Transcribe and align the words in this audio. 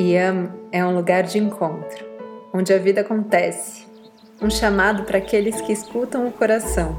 Yam 0.00 0.48
é 0.72 0.82
um 0.82 0.94
lugar 0.94 1.24
de 1.24 1.38
encontro, 1.38 2.06
onde 2.54 2.72
a 2.72 2.78
vida 2.78 3.02
acontece, 3.02 3.86
um 4.40 4.48
chamado 4.48 5.02
para 5.02 5.18
aqueles 5.18 5.60
que 5.60 5.74
escutam 5.74 6.26
o 6.26 6.32
coração, 6.32 6.96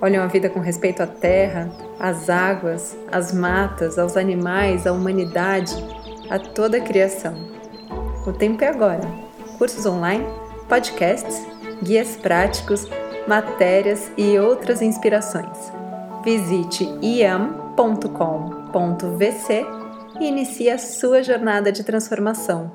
olham 0.00 0.22
a 0.22 0.28
vida 0.28 0.48
com 0.48 0.60
respeito 0.60 1.02
à 1.02 1.06
terra, 1.08 1.68
às 1.98 2.30
águas, 2.30 2.96
às 3.10 3.32
matas, 3.32 3.98
aos 3.98 4.16
animais, 4.16 4.86
à 4.86 4.92
humanidade, 4.92 5.74
a 6.30 6.38
toda 6.38 6.76
a 6.76 6.80
criação. 6.80 7.34
O 8.24 8.32
tempo 8.32 8.62
é 8.62 8.68
agora. 8.68 9.02
Cursos 9.58 9.84
online, 9.84 10.24
podcasts, 10.68 11.44
guias 11.82 12.14
práticos, 12.16 12.86
matérias 13.26 14.12
e 14.16 14.38
outras 14.38 14.80
inspirações. 14.80 15.72
Visite 16.22 16.88
iam.com.vc 17.02 17.78
e 20.20 20.26
inicie 20.26 20.70
a 20.70 20.78
sua 20.78 21.22
jornada 21.22 21.70
de 21.70 21.84
transformação. 21.84 22.72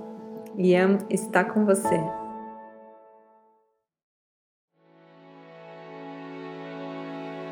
Iam 0.57 0.99
está 1.09 1.43
com 1.43 1.65
você. 1.65 1.99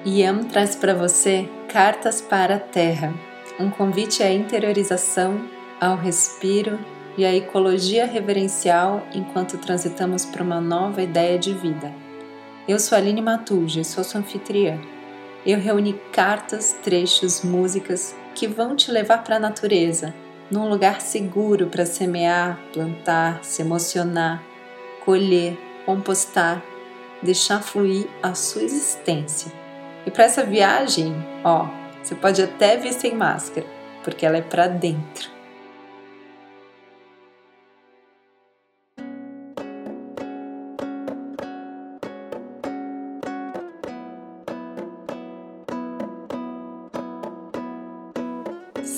Iam 0.06 0.44
traz 0.46 0.76
para 0.76 0.94
você 0.94 1.48
Cartas 1.68 2.22
para 2.22 2.56
a 2.56 2.60
Terra, 2.60 3.14
um 3.60 3.70
convite 3.70 4.24
à 4.24 4.32
interiorização, 4.32 5.48
ao 5.80 5.96
respiro 5.96 6.80
e 7.18 7.26
à 7.26 7.34
ecologia 7.34 8.06
reverencial 8.06 9.06
enquanto 9.14 9.58
transitamos 9.58 10.26
para 10.26 10.44
uma 10.44 10.60
nova 10.60 11.02
ideia 11.02 11.38
de 11.38 11.54
vida. 11.54 11.94
Eu 12.68 12.80
sou 12.80 12.98
Aline 12.98 13.22
Matuja 13.22 13.84
sou 13.84 14.04
sua 14.04 14.22
anfitriã. 14.22 14.80
Eu 15.46 15.60
reuni 15.60 15.94
cartas, 16.12 16.74
trechos, 16.84 17.44
músicas 17.44 18.16
que 18.36 18.48
vão 18.48 18.76
te 18.76 18.92
levar 18.92 19.24
para 19.24 19.38
a 19.38 19.40
natureza, 19.40 20.14
num 20.50 20.68
lugar 20.68 21.02
seguro 21.02 21.68
para 21.68 21.86
semear, 21.86 22.60
plantar, 22.74 23.44
se 23.44 23.62
emocionar, 23.62 24.44
colher, 25.06 25.58
compostar, 25.86 26.62
deixar 27.22 27.62
fluir 27.62 28.08
a 28.22 28.34
sua 28.34 28.64
existência. 28.64 29.52
E 30.06 30.12
para 30.12 30.26
essa 30.26 30.44
viagem, 30.44 31.14
ó, 31.44 31.68
você 32.02 32.16
pode 32.16 32.42
até 32.42 32.78
vir 32.78 32.94
sem 32.94 33.16
máscara, 33.16 33.66
porque 34.04 34.26
ela 34.26 34.38
é 34.38 34.42
para 34.42 34.68
dentro. 34.68 35.30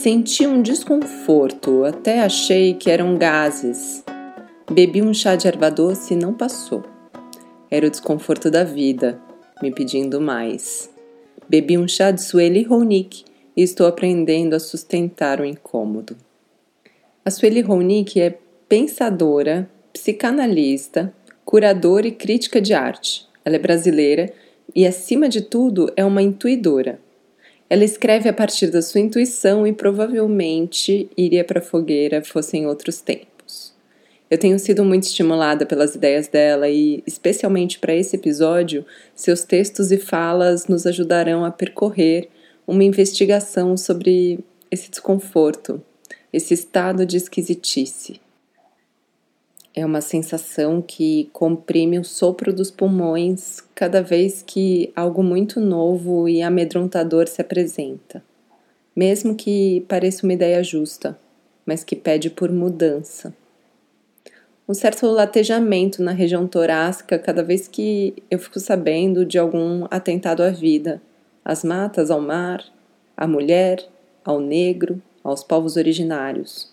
Senti 0.04 0.46
um 0.46 0.62
desconforto, 0.62 1.86
até 1.86 2.20
achei 2.20 2.74
que 2.74 2.92
eram 2.92 3.18
gases. 3.18 4.04
Bebi 4.70 5.02
um 5.02 5.14
chá 5.14 5.38
de 5.38 5.48
erva 5.48 5.72
doce 5.72 6.14
e 6.14 6.18
não 6.18 6.34
passou. 6.34 6.84
Era 7.72 7.88
o 7.88 7.90
desconforto 7.90 8.52
da 8.52 8.66
vida, 8.66 9.18
me 9.62 9.72
pedindo 9.72 10.20
mais. 10.20 10.90
Bebi 11.48 11.78
um 11.78 11.88
chá 11.88 12.12
de 12.12 12.22
Sueli 12.22 12.64
Ronick 12.64 13.24
e 13.56 13.62
estou 13.62 13.88
aprendendo 13.88 14.58
a 14.58 14.60
sustentar 14.60 15.40
o 15.40 15.46
incômodo. 15.46 16.18
A 17.24 17.32
Sueli 17.32 17.62
Ronick 17.62 18.20
é 18.20 18.38
pensadora, 18.68 19.70
psicanalista, 19.94 21.14
curadora 21.46 22.10
e 22.10 22.12
crítica 22.12 22.60
de 22.60 22.74
arte. 22.74 23.26
Ela 23.46 23.56
é 23.56 23.60
brasileira 23.60 24.34
e, 24.76 24.86
acima 24.86 25.30
de 25.30 25.40
tudo, 25.40 25.90
é 25.96 26.04
uma 26.04 26.22
intuidora. 26.22 27.00
Ela 27.70 27.84
escreve 27.84 28.30
a 28.30 28.34
partir 28.34 28.68
da 28.68 28.82
sua 28.82 29.02
intuição 29.02 29.66
e 29.66 29.74
provavelmente 29.74 31.10
iria 31.18 31.44
para 31.44 31.60
a 31.60 31.64
fogueira 31.64 32.24
fosse 32.24 32.58
em 32.58 32.68
outros 32.68 33.02
tempos. 33.02 33.74
Eu 34.30 34.38
tenho 34.38 34.58
sido 34.58 34.84
muito 34.84 35.04
estimulada 35.04 35.66
pelas 35.66 35.94
ideias 35.94 36.28
dela 36.28 36.68
e, 36.68 37.04
especialmente 37.06 37.78
para 37.78 37.94
esse 37.94 38.16
episódio, 38.16 38.84
seus 39.14 39.44
textos 39.44 39.92
e 39.92 39.98
falas 39.98 40.68
nos 40.68 40.88
ajudarão 40.88 41.46
a 41.46 41.52
percorrer 41.52 42.30
uma 42.66 42.84
investigação 42.84 43.78
sobre 43.78 44.40
esse 44.72 44.90
desconforto, 44.90 45.80
esse 46.32 46.54
estado 46.54 47.06
de 47.06 47.18
esquisitice. 47.18 48.23
É 49.76 49.84
uma 49.84 50.02
sensação 50.02 50.84
que 50.84 51.30
comprime 51.34 51.98
o 51.98 52.04
sopro 52.04 52.54
dos 52.54 52.70
pulmões 52.70 53.60
cada 53.74 54.04
vez 54.04 54.44
que 54.46 54.92
algo 54.96 55.24
muito 55.24 55.60
novo 55.60 56.30
e 56.30 56.44
amedrontador 56.44 57.28
se 57.28 57.42
apresenta. 57.42 58.24
Mesmo 58.96 59.34
que 59.34 59.84
pareça 59.88 60.28
uma 60.28 60.34
ideia 60.34 60.64
justa, 60.64 61.18
mas 61.66 61.84
que 61.84 61.96
pede 61.96 62.30
por 62.30 62.52
mudança. 62.52 63.34
Um 64.70 64.76
certo 64.76 65.08
latejamento 65.08 66.04
na 66.04 66.12
região 66.12 66.48
torácica 66.48 67.18
cada 67.18 67.44
vez 67.44 67.68
que 67.68 68.14
eu 68.30 68.38
fico 68.38 68.60
sabendo 68.60 69.26
de 69.26 69.40
algum 69.40 69.88
atentado 69.90 70.44
à 70.44 70.52
vida, 70.52 71.02
às 71.44 71.64
matas, 71.64 72.12
ao 72.12 72.22
mar, 72.22 72.64
à 73.18 73.26
mulher, 73.26 73.84
ao 74.24 74.40
negro, 74.40 75.02
aos 75.24 75.44
povos 75.44 75.78
originários. 75.78 76.73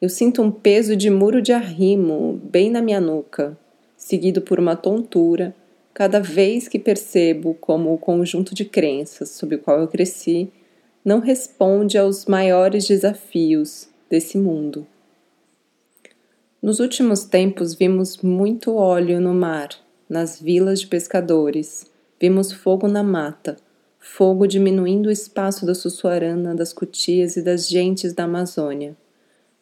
Eu 0.00 0.08
sinto 0.08 0.40
um 0.40 0.50
peso 0.50 0.96
de 0.96 1.10
muro 1.10 1.42
de 1.42 1.52
arrimo 1.52 2.40
bem 2.42 2.70
na 2.70 2.80
minha 2.80 3.00
nuca, 3.00 3.58
seguido 3.98 4.40
por 4.40 4.58
uma 4.58 4.74
tontura, 4.74 5.54
cada 5.92 6.20
vez 6.20 6.66
que 6.68 6.78
percebo 6.78 7.52
como 7.60 7.92
o 7.92 7.98
conjunto 7.98 8.54
de 8.54 8.64
crenças 8.64 9.28
sob 9.28 9.56
o 9.56 9.58
qual 9.58 9.78
eu 9.78 9.88
cresci 9.88 10.50
não 11.04 11.18
responde 11.18 11.98
aos 11.98 12.24
maiores 12.24 12.88
desafios 12.88 13.90
desse 14.08 14.38
mundo. 14.38 14.86
Nos 16.62 16.80
últimos 16.80 17.24
tempos 17.24 17.74
vimos 17.74 18.18
muito 18.22 18.74
óleo 18.74 19.20
no 19.20 19.34
mar, 19.34 19.68
nas 20.08 20.40
vilas 20.40 20.80
de 20.80 20.86
pescadores, 20.86 21.84
vimos 22.18 22.52
fogo 22.52 22.88
na 22.88 23.02
mata, 23.02 23.58
fogo 23.98 24.46
diminuindo 24.46 25.10
o 25.10 25.12
espaço 25.12 25.66
da 25.66 25.74
Sussuarana, 25.74 26.54
das 26.54 26.72
Cutias 26.72 27.36
e 27.36 27.42
das 27.42 27.68
gentes 27.68 28.14
da 28.14 28.24
Amazônia. 28.24 28.96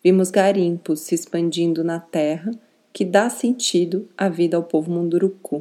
Vimos 0.08 0.30
garimpos 0.30 1.00
se 1.00 1.14
expandindo 1.14 1.84
na 1.84 2.00
terra 2.00 2.50
que 2.94 3.04
dá 3.04 3.28
sentido 3.28 4.08
à 4.16 4.26
vida 4.26 4.56
ao 4.56 4.62
povo 4.62 4.90
munduruku. 4.90 5.60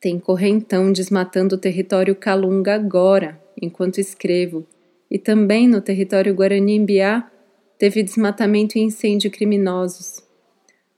Tem 0.00 0.18
correntão 0.18 0.90
desmatando 0.90 1.56
o 1.56 1.58
território 1.58 2.16
Calunga 2.16 2.74
agora, 2.74 3.38
enquanto 3.60 3.98
escrevo, 3.98 4.66
e 5.10 5.18
também 5.18 5.68
no 5.68 5.82
território 5.82 6.32
Guarani-Imbiá 6.32 7.30
teve 7.78 8.02
desmatamento 8.02 8.78
e 8.78 8.80
incêndio 8.80 9.30
criminosos. 9.30 10.22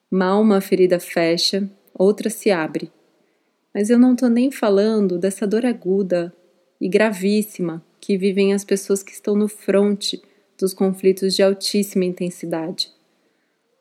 Mal 0.08 0.40
uma 0.40 0.60
ferida 0.60 1.00
fecha, 1.00 1.68
outra 1.92 2.30
se 2.30 2.52
abre. 2.52 2.88
Mas 3.74 3.90
eu 3.90 3.98
não 3.98 4.12
estou 4.12 4.28
nem 4.28 4.52
falando 4.52 5.18
dessa 5.18 5.44
dor 5.44 5.66
aguda 5.66 6.32
e 6.80 6.88
gravíssima 6.88 7.84
que 8.00 8.16
vivem 8.16 8.54
as 8.54 8.64
pessoas 8.64 9.02
que 9.02 9.10
estão 9.10 9.34
no 9.34 9.48
fronte 9.48 10.22
dos 10.64 10.72
conflitos 10.72 11.34
de 11.34 11.42
altíssima 11.42 12.06
intensidade. 12.06 12.90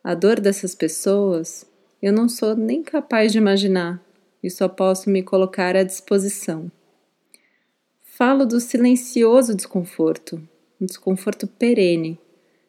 A 0.04 0.14
dor 0.14 0.42
dessas 0.42 0.76
pessoas 0.76 1.66
eu 2.02 2.12
não 2.12 2.28
sou 2.28 2.54
nem 2.58 2.84
capaz 2.84 3.32
de 3.32 3.38
imaginar 3.38 4.06
e 4.44 4.50
só 4.50 4.68
posso 4.68 5.10
me 5.10 5.24
colocar 5.24 5.78
à 5.78 5.84
disposição. 5.84 6.70
Falo 8.04 8.46
do 8.46 8.60
silencioso 8.60 9.56
desconforto, 9.56 10.36
um 10.82 10.86
desconforto 10.86 11.48
perene, 11.48 12.20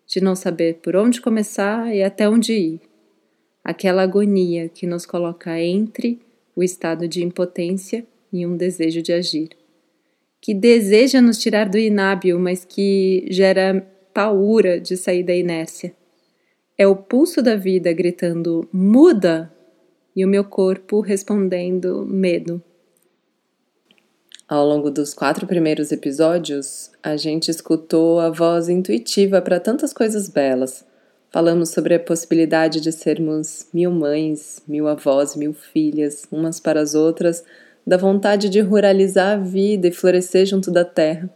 de 0.07 0.21
não 0.21 0.37
saber 0.37 0.75
por 0.75 0.95
onde 0.95 1.21
começar 1.21 1.93
e 1.93 2.01
até 2.01 2.29
onde 2.29 2.53
ir. 2.53 2.81
Aquela 3.65 4.03
agonia 4.03 4.69
que 4.69 4.87
nos 4.87 5.05
coloca 5.05 5.61
entre 5.61 6.21
o 6.55 6.63
estado 6.63 7.09
de 7.09 7.25
impotência 7.25 8.07
e 8.33 8.47
um 8.47 8.57
desejo 8.57 9.03
de 9.03 9.13
agir. 9.13 9.49
Que 10.41 10.55
deseja 10.55 11.21
nos 11.21 11.39
tirar 11.39 11.69
do 11.69 11.79
inábil, 11.79 12.39
mas 12.39 12.65
que 12.65 13.27
gera 13.31 13.85
paura 14.15 14.81
de 14.81 14.97
sair 14.97 15.25
da 15.25 15.35
inércia. 15.35 15.93
É 16.79 16.87
o 16.87 16.95
pulso 16.95 17.43
da 17.43 17.57
vida 17.57 17.93
gritando 17.93 18.67
muda 18.73 19.53
e 20.15 20.25
o 20.25 20.29
meu 20.29 20.45
corpo 20.45 21.01
respondendo 21.01 22.07
medo. 22.07 22.63
Ao 24.49 24.65
longo 24.65 24.91
dos 24.91 25.13
quatro 25.15 25.47
primeiros 25.47 25.91
episódios, 25.91 26.93
a 27.03 27.17
gente 27.17 27.51
escutou 27.51 28.21
a 28.21 28.31
voz 28.31 28.69
intuitiva 28.69 29.43
para 29.43 29.59
tantas 29.59 29.93
coisas 29.93 30.29
belas. 30.29 30.85
Falamos 31.31 31.71
sobre 31.71 31.95
a 31.95 32.01
possibilidade 32.01 32.81
de 32.81 32.93
sermos 32.93 33.67
mil 33.73 33.91
mães, 33.91 34.63
mil 34.69 34.87
avós, 34.87 35.35
mil 35.35 35.53
filhas, 35.53 36.25
umas 36.31 36.61
para 36.61 36.81
as 36.81 36.95
outras, 36.95 37.43
da 37.85 37.97
vontade 37.97 38.49
de 38.49 38.61
ruralizar 38.61 39.33
a 39.33 39.43
vida 39.43 39.89
e 39.89 39.93
florescer 39.93 40.47
junto 40.47 40.71
da 40.71 40.85
terra 40.85 41.29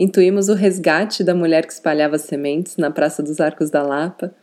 Intuímos 0.00 0.48
o 0.48 0.54
resgate 0.54 1.22
da 1.22 1.34
mulher 1.34 1.66
que 1.66 1.74
espalhava 1.74 2.16
sementes 2.16 2.78
na 2.78 2.90
Praça 2.90 3.22
dos 3.22 3.38
Arcos 3.38 3.68
da 3.68 3.82
Lapa 3.82 4.34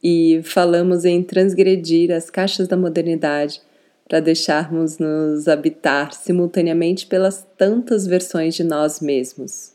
e 0.00 0.40
falamos 0.44 1.04
em 1.04 1.20
transgredir 1.20 2.12
as 2.12 2.30
caixas 2.30 2.68
da 2.68 2.76
modernidade 2.76 3.60
para 4.08 4.20
deixarmos 4.20 4.98
nos 4.98 5.48
habitar 5.48 6.12
simultaneamente 6.12 7.08
pelas 7.08 7.44
tantas 7.58 8.06
versões 8.06 8.54
de 8.54 8.62
nós 8.62 9.00
mesmos. 9.00 9.72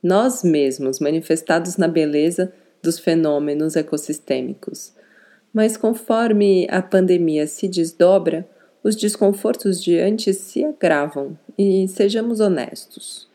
Nós 0.00 0.44
mesmos, 0.44 1.00
manifestados 1.00 1.76
na 1.76 1.88
beleza 1.88 2.52
dos 2.80 2.96
fenômenos 2.96 3.74
ecossistêmicos. 3.74 4.92
Mas 5.52 5.76
conforme 5.76 6.68
a 6.70 6.80
pandemia 6.80 7.44
se 7.48 7.66
desdobra, 7.66 8.48
os 8.84 8.94
desconfortos 8.94 9.82
de 9.82 9.98
antes 9.98 10.36
se 10.36 10.64
agravam 10.64 11.36
e 11.58 11.88
sejamos 11.88 12.38
honestos, 12.38 13.29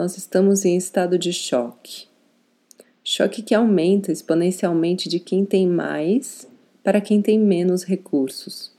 nós 0.00 0.16
estamos 0.16 0.64
em 0.64 0.78
estado 0.78 1.18
de 1.18 1.30
choque. 1.30 2.06
Choque 3.04 3.42
que 3.42 3.54
aumenta 3.54 4.10
exponencialmente 4.10 5.10
de 5.10 5.20
quem 5.20 5.44
tem 5.44 5.66
mais 5.66 6.48
para 6.82 7.02
quem 7.02 7.20
tem 7.20 7.38
menos 7.38 7.84
recursos, 7.84 8.72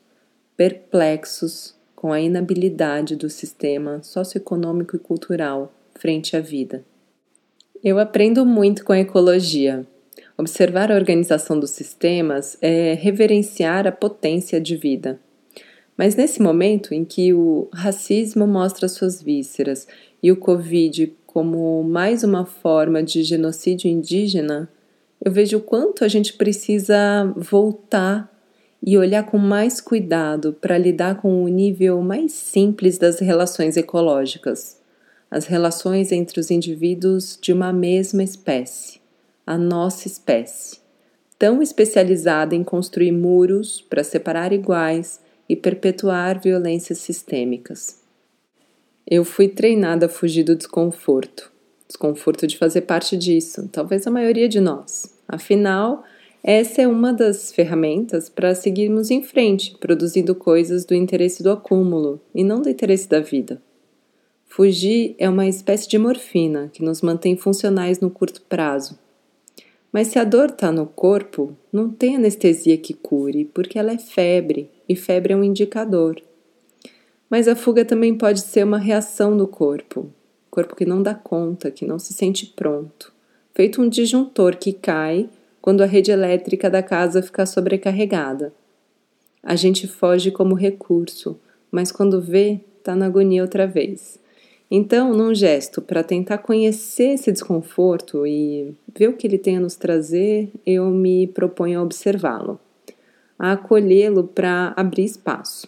perplexos 0.58 1.76
com 1.96 2.12
a 2.12 2.20
inabilidade 2.20 3.16
do 3.16 3.30
sistema 3.30 4.02
socioeconômico 4.02 4.96
e 4.96 5.00
cultural 5.00 5.72
frente 5.94 6.36
à 6.36 6.40
vida. 6.40 6.84
Eu 7.84 8.00
aprendo 8.00 8.44
muito 8.44 8.84
com 8.84 8.92
a 8.92 9.00
ecologia. 9.00 9.86
Observar 10.36 10.92
a 10.92 10.96
organização 10.96 11.60
dos 11.60 11.70
sistemas 11.70 12.58
é 12.60 12.96
reverenciar 12.96 13.86
a 13.86 13.92
potência 13.92 14.60
de 14.60 14.76
vida. 14.76 15.20
Mas 16.02 16.16
nesse 16.16 16.42
momento 16.42 16.96
em 16.96 17.06
que 17.06 17.32
o 17.32 17.68
racismo 17.72 18.48
mostra 18.48 18.88
suas 18.88 19.22
vísceras 19.22 19.88
e 20.24 20.32
o 20.32 20.36
Covid 20.36 21.16
como 21.28 21.84
mais 21.84 22.24
uma 22.24 22.44
forma 22.44 23.04
de 23.04 23.22
genocídio 23.22 23.88
indígena, 23.88 24.68
eu 25.24 25.32
vejo 25.32 25.58
o 25.58 25.62
quanto 25.62 26.04
a 26.04 26.08
gente 26.08 26.34
precisa 26.34 27.32
voltar 27.38 28.36
e 28.82 28.98
olhar 28.98 29.28
com 29.28 29.38
mais 29.38 29.80
cuidado 29.80 30.58
para 30.60 30.76
lidar 30.76 31.22
com 31.22 31.44
o 31.44 31.48
nível 31.48 32.02
mais 32.02 32.32
simples 32.32 32.98
das 32.98 33.20
relações 33.20 33.78
ecológicas, 33.78 34.82
as 35.30 35.46
relações 35.46 36.12
entre 36.12 36.40
os 36.40 36.50
indivíduos 36.50 37.38
de 37.40 37.54
uma 37.54 37.72
mesma 37.72 38.24
espécie, 38.24 39.00
a 39.46 39.56
nossa 39.56 40.08
espécie, 40.08 40.80
tão 41.38 41.62
especializada 41.62 42.56
em 42.56 42.64
construir 42.64 43.12
muros 43.12 43.82
para 43.82 44.04
separar 44.04 44.52
iguais 44.52 45.20
e 45.52 45.56
perpetuar 45.58 46.40
violências 46.40 47.00
sistêmicas. 47.00 48.00
Eu 49.06 49.26
fui 49.26 49.50
treinada 49.50 50.06
a 50.06 50.10
fugir 50.10 50.46
do 50.46 50.56
desconforto, 50.56 51.52
desconforto 51.86 52.48
de 52.48 52.58
fazer 52.58 52.82
parte 52.82 53.18
disso, 53.18 53.68
talvez 53.70 54.08
a 54.08 54.12
maioria 54.12 54.48
de 54.48 54.62
nós. 54.62 55.14
Afinal, 55.28 56.06
essa 56.42 56.82
é 56.82 56.88
uma 56.88 57.12
das 57.12 57.52
ferramentas 57.52 58.30
para 58.30 58.56
seguirmos 58.56 59.12
em 59.12 59.22
frente, 59.22 59.76
produzindo 59.78 60.34
coisas 60.34 60.86
do 60.86 60.96
interesse 60.96 61.44
do 61.44 61.52
acúmulo 61.52 62.22
e 62.34 62.46
não 62.46 62.62
do 62.62 62.70
interesse 62.70 63.10
da 63.10 63.20
vida. 63.20 63.62
Fugir 64.48 65.16
é 65.18 65.28
uma 65.28 65.48
espécie 65.48 65.90
de 65.90 65.98
morfina 65.98 66.70
que 66.72 66.82
nos 66.82 67.02
mantém 67.02 67.36
funcionais 67.36 68.00
no 68.00 68.10
curto 68.10 68.42
prazo. 68.44 68.98
Mas 69.92 70.08
se 70.08 70.18
a 70.18 70.24
dor 70.24 70.50
está 70.50 70.72
no 70.72 70.86
corpo, 70.86 71.56
não 71.72 71.90
tem 71.90 72.16
anestesia 72.16 72.78
que 72.78 72.94
cure, 72.94 73.46
porque 73.46 73.78
ela 73.78 73.92
é 73.92 73.98
febre 73.98 74.70
e 74.88 74.96
febre 74.96 75.34
é 75.34 75.36
um 75.36 75.44
indicador. 75.44 76.22
Mas 77.30 77.48
a 77.48 77.56
fuga 77.56 77.84
também 77.84 78.16
pode 78.18 78.42
ser 78.42 78.64
uma 78.64 78.78
reação 78.78 79.36
do 79.36 79.48
corpo, 79.48 80.10
corpo 80.50 80.76
que 80.76 80.86
não 80.86 81.02
dá 81.02 81.14
conta, 81.14 81.72
que 81.72 81.86
não 81.86 82.00
se 82.00 82.14
sente 82.14 82.46
pronto, 82.46 83.14
feito 83.54 83.82
um 83.82 83.90
disjuntor 83.90 84.56
que 84.58 84.74
cai 84.74 85.30
quando 85.62 85.82
a 85.82 85.86
rede 85.86 86.12
elétrica 86.12 86.70
da 86.70 86.82
casa 86.82 87.22
fica 87.22 87.46
sobrecarregada. 87.46 88.54
A 89.44 89.56
gente 89.56 89.88
foge 89.88 90.32
como 90.32 90.56
recurso, 90.56 91.40
mas 91.72 91.92
quando 91.92 92.22
vê, 92.22 92.62
está 92.78 92.96
na 92.96 93.08
agonia 93.08 93.42
outra 93.42 93.68
vez. 93.68 94.21
Então, 94.74 95.14
num 95.14 95.36
gesto 95.36 95.82
para 95.82 96.02
tentar 96.02 96.38
conhecer 96.38 97.16
esse 97.16 97.30
desconforto 97.30 98.26
e 98.26 98.74
ver 98.98 99.10
o 99.10 99.18
que 99.18 99.28
ele 99.28 99.38
tem 99.38 99.58
a 99.58 99.60
nos 99.60 99.76
trazer, 99.76 100.50
eu 100.66 100.90
me 100.90 101.28
proponho 101.28 101.78
a 101.78 101.84
observá-lo, 101.84 102.58
a 103.38 103.52
acolhê-lo 103.52 104.24
para 104.24 104.74
abrir 104.78 105.04
espaço. 105.04 105.68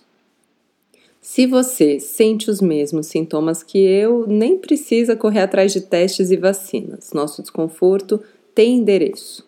Se 1.19 1.45
você 1.45 1.99
sente 1.99 2.49
os 2.49 2.61
mesmos 2.61 3.07
sintomas 3.07 3.61
que 3.61 3.77
eu, 3.77 4.25
nem 4.25 4.57
precisa 4.57 5.17
correr 5.17 5.41
atrás 5.41 5.73
de 5.73 5.81
testes 5.81 6.31
e 6.31 6.37
vacinas. 6.37 7.11
Nosso 7.11 7.41
desconforto 7.41 8.21
tem 8.55 8.77
endereço. 8.77 9.45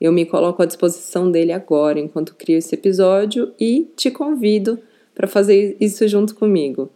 Eu 0.00 0.12
me 0.12 0.24
coloco 0.24 0.62
à 0.62 0.66
disposição 0.66 1.32
dele 1.32 1.50
agora 1.50 1.98
enquanto 1.98 2.36
crio 2.36 2.58
esse 2.58 2.76
episódio 2.76 3.52
e 3.58 3.88
te 3.96 4.08
convido 4.08 4.78
para 5.14 5.26
fazer 5.26 5.76
isso 5.80 6.06
junto 6.06 6.36
comigo. 6.36 6.90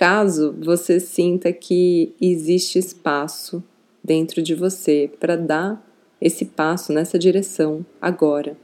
Caso 0.00 0.56
você 0.58 0.98
sinta 0.98 1.52
que 1.52 2.14
existe 2.18 2.78
espaço 2.78 3.62
dentro 4.02 4.40
de 4.40 4.54
você 4.54 5.10
para 5.20 5.36
dar 5.36 5.86
esse 6.18 6.46
passo 6.46 6.90
nessa 6.90 7.18
direção 7.18 7.84
agora. 8.00 8.56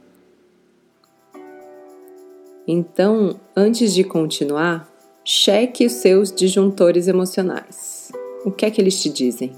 Então, 2.67 3.39
antes 3.55 3.93
de 3.93 4.03
continuar, 4.03 4.91
cheque 5.23 5.85
os 5.85 5.91
seus 5.91 6.31
disjuntores 6.31 7.07
emocionais. 7.07 8.11
O 8.43 8.49
que 8.49 8.65
é 8.65 8.71
que 8.71 8.81
eles 8.81 8.99
te 8.99 9.07
dizem? 9.07 9.51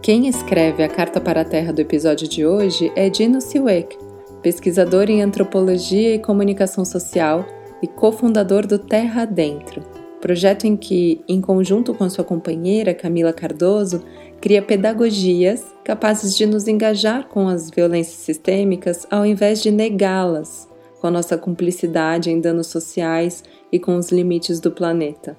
Quem 0.00 0.28
escreve 0.28 0.84
a 0.84 0.88
carta 0.88 1.20
para 1.20 1.40
a 1.40 1.44
Terra 1.44 1.72
do 1.72 1.80
episódio 1.80 2.28
de 2.28 2.46
hoje 2.46 2.92
é 2.94 3.10
Dino 3.10 3.40
Siwek, 3.40 3.98
pesquisador 4.42 5.10
em 5.10 5.22
antropologia 5.22 6.14
e 6.14 6.18
comunicação 6.18 6.84
social 6.84 7.46
e 7.82 7.86
cofundador 7.86 8.66
do 8.66 8.78
Terra 8.78 9.22
Adentro, 9.22 9.82
projeto 10.20 10.64
em 10.64 10.76
que, 10.76 11.20
em 11.28 11.40
conjunto 11.40 11.94
com 11.94 12.08
sua 12.08 12.24
companheira 12.24 12.94
Camila 12.94 13.32
Cardoso, 13.32 14.02
cria 14.40 14.62
pedagogias 14.62 15.64
capazes 15.84 16.36
de 16.36 16.46
nos 16.46 16.68
engajar 16.68 17.28
com 17.28 17.48
as 17.48 17.70
violências 17.70 18.18
sistêmicas 18.18 19.06
ao 19.10 19.26
invés 19.26 19.62
de 19.62 19.70
negá-las, 19.70 20.68
com 21.00 21.06
a 21.06 21.10
nossa 21.10 21.36
cumplicidade 21.36 22.30
em 22.30 22.40
danos 22.40 22.66
sociais 22.66 23.44
e 23.70 23.78
com 23.78 23.96
os 23.96 24.10
limites 24.10 24.60
do 24.60 24.70
planeta. 24.70 25.36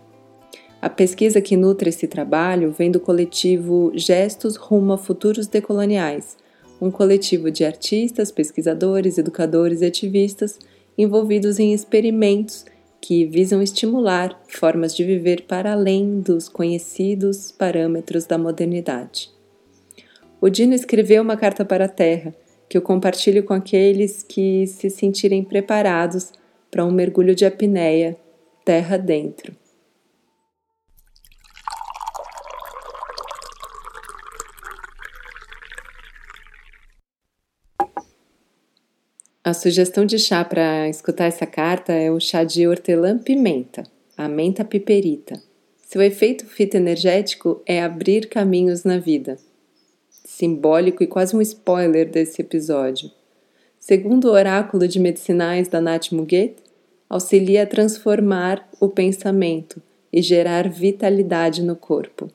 A 0.81 0.89
pesquisa 0.89 1.41
que 1.41 1.57
nutre 1.57 1.89
esse 1.89 2.07
trabalho 2.07 2.71
vem 2.71 2.89
do 2.89 3.01
coletivo 3.01 3.91
Gestos 3.93 4.55
Rumo 4.55 4.93
a 4.93 4.97
Futuros 4.97 5.47
Decoloniais, 5.47 6.37
um 6.81 6.89
coletivo 6.89 7.51
de 7.51 7.65
artistas, 7.65 8.31
pesquisadores, 8.31 9.17
educadores 9.17 9.81
e 9.81 9.85
ativistas 9.85 10.59
envolvidos 10.97 11.59
em 11.59 11.73
experimentos 11.73 12.65
que 13.01 13.25
visam 13.25 13.61
estimular 13.61 14.41
formas 14.47 14.95
de 14.95 15.03
viver 15.03 15.43
para 15.43 15.71
além 15.71 16.19
dos 16.19 16.49
conhecidos 16.49 17.51
parâmetros 17.51 18.25
da 18.25 18.37
modernidade. 18.37 19.31
O 20.41 20.49
Dino 20.49 20.73
escreveu 20.73 21.21
uma 21.21 21.37
carta 21.37 21.63
para 21.65 21.85
a 21.85 21.89
Terra 21.89 22.33
que 22.69 22.77
eu 22.77 22.81
compartilho 22.83 23.43
com 23.43 23.53
aqueles 23.53 24.21
que 24.21 24.67
se 24.67 24.89
sentirem 24.91 25.43
preparados 25.43 26.31
para 26.69 26.85
um 26.85 26.91
mergulho 26.91 27.33
de 27.33 27.45
apneia 27.45 28.15
terra 28.63 28.95
dentro. 28.95 29.55
A 39.49 39.53
sugestão 39.55 40.05
de 40.05 40.19
chá 40.19 40.45
para 40.45 40.87
escutar 40.87 41.25
essa 41.25 41.47
carta 41.47 41.91
é 41.91 42.11
o 42.11 42.19
chá 42.19 42.43
de 42.43 42.67
hortelã-pimenta, 42.67 43.81
a 44.15 44.27
menta 44.27 44.63
piperita. 44.63 45.41
Seu 45.81 46.03
efeito 46.03 46.45
fitoenergético 46.45 47.59
é 47.65 47.81
abrir 47.81 48.29
caminhos 48.29 48.83
na 48.83 48.99
vida. 48.99 49.39
Simbólico 50.23 51.01
e 51.01 51.07
quase 51.07 51.35
um 51.35 51.41
spoiler 51.41 52.07
desse 52.07 52.43
episódio. 52.43 53.09
Segundo 53.79 54.25
o 54.25 54.33
oráculo 54.33 54.87
de 54.87 54.99
medicinais 54.99 55.67
da 55.67 55.81
Nath 55.81 56.11
Muguet, 56.11 56.57
auxilia 57.09 57.63
a 57.63 57.65
transformar 57.65 58.69
o 58.79 58.87
pensamento 58.87 59.81
e 60.13 60.21
gerar 60.21 60.69
vitalidade 60.69 61.63
no 61.63 61.75
corpo. 61.75 62.29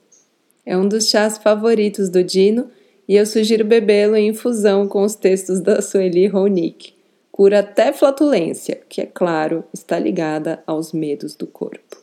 É 0.66 0.76
um 0.76 0.88
dos 0.88 1.08
chás 1.08 1.38
favoritos 1.38 2.08
do 2.08 2.24
Dino 2.24 2.68
e 3.06 3.14
eu 3.14 3.24
sugiro 3.24 3.64
bebê-lo 3.64 4.16
em 4.16 4.30
infusão 4.30 4.88
com 4.88 5.04
os 5.04 5.14
textos 5.14 5.60
da 5.60 5.80
Sueli 5.80 6.26
Ronick 6.26 6.93
cura 7.36 7.58
até 7.58 7.92
flatulência, 7.92 8.80
que 8.88 9.00
é 9.00 9.06
claro, 9.06 9.64
está 9.72 9.98
ligada 9.98 10.62
aos 10.68 10.92
medos 10.92 11.34
do 11.34 11.48
corpo. 11.48 11.96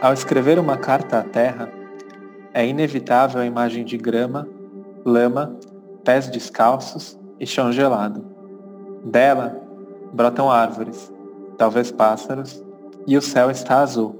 Ao 0.00 0.14
escrever 0.14 0.58
uma 0.58 0.78
carta 0.78 1.18
à 1.18 1.22
terra, 1.22 1.70
é 2.54 2.66
inevitável 2.66 3.42
a 3.42 3.44
imagem 3.44 3.84
de 3.84 3.98
grama, 3.98 4.48
lama, 5.04 5.54
pés 6.02 6.28
descalços 6.28 7.20
e 7.38 7.46
chão 7.46 7.70
gelado. 7.70 8.24
Dela 9.04 9.60
brotam 10.14 10.50
árvores, 10.50 11.12
talvez 11.58 11.92
pássaros, 11.92 12.64
e 13.06 13.18
o 13.18 13.20
céu 13.20 13.50
está 13.50 13.82
azul. 13.82 14.18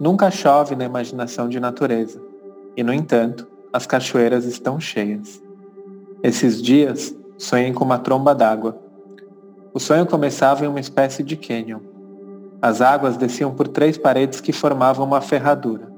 Nunca 0.00 0.28
chove 0.28 0.74
na 0.74 0.86
imaginação 0.86 1.48
de 1.48 1.60
natureza, 1.60 2.20
e 2.76 2.82
no 2.82 2.92
entanto, 2.92 3.46
as 3.72 3.86
cachoeiras 3.86 4.44
estão 4.44 4.80
cheias. 4.80 5.42
Esses 6.22 6.60
dias 6.62 7.14
sonhei 7.36 7.72
com 7.72 7.84
uma 7.84 7.98
tromba 7.98 8.34
d'água. 8.34 8.78
O 9.72 9.78
sonho 9.78 10.06
começava 10.06 10.64
em 10.64 10.68
uma 10.68 10.80
espécie 10.80 11.22
de 11.22 11.36
cânion. 11.36 11.80
As 12.60 12.80
águas 12.80 13.16
desciam 13.16 13.54
por 13.54 13.68
três 13.68 13.96
paredes 13.96 14.40
que 14.40 14.52
formavam 14.52 15.06
uma 15.06 15.20
ferradura, 15.20 15.92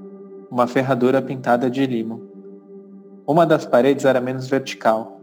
uma 0.50 0.66
ferradura 0.66 1.22
pintada 1.22 1.70
de 1.70 1.86
limo. 1.86 2.28
Uma 3.26 3.46
das 3.46 3.64
paredes 3.64 4.04
era 4.04 4.20
menos 4.20 4.48
vertical, 4.48 5.20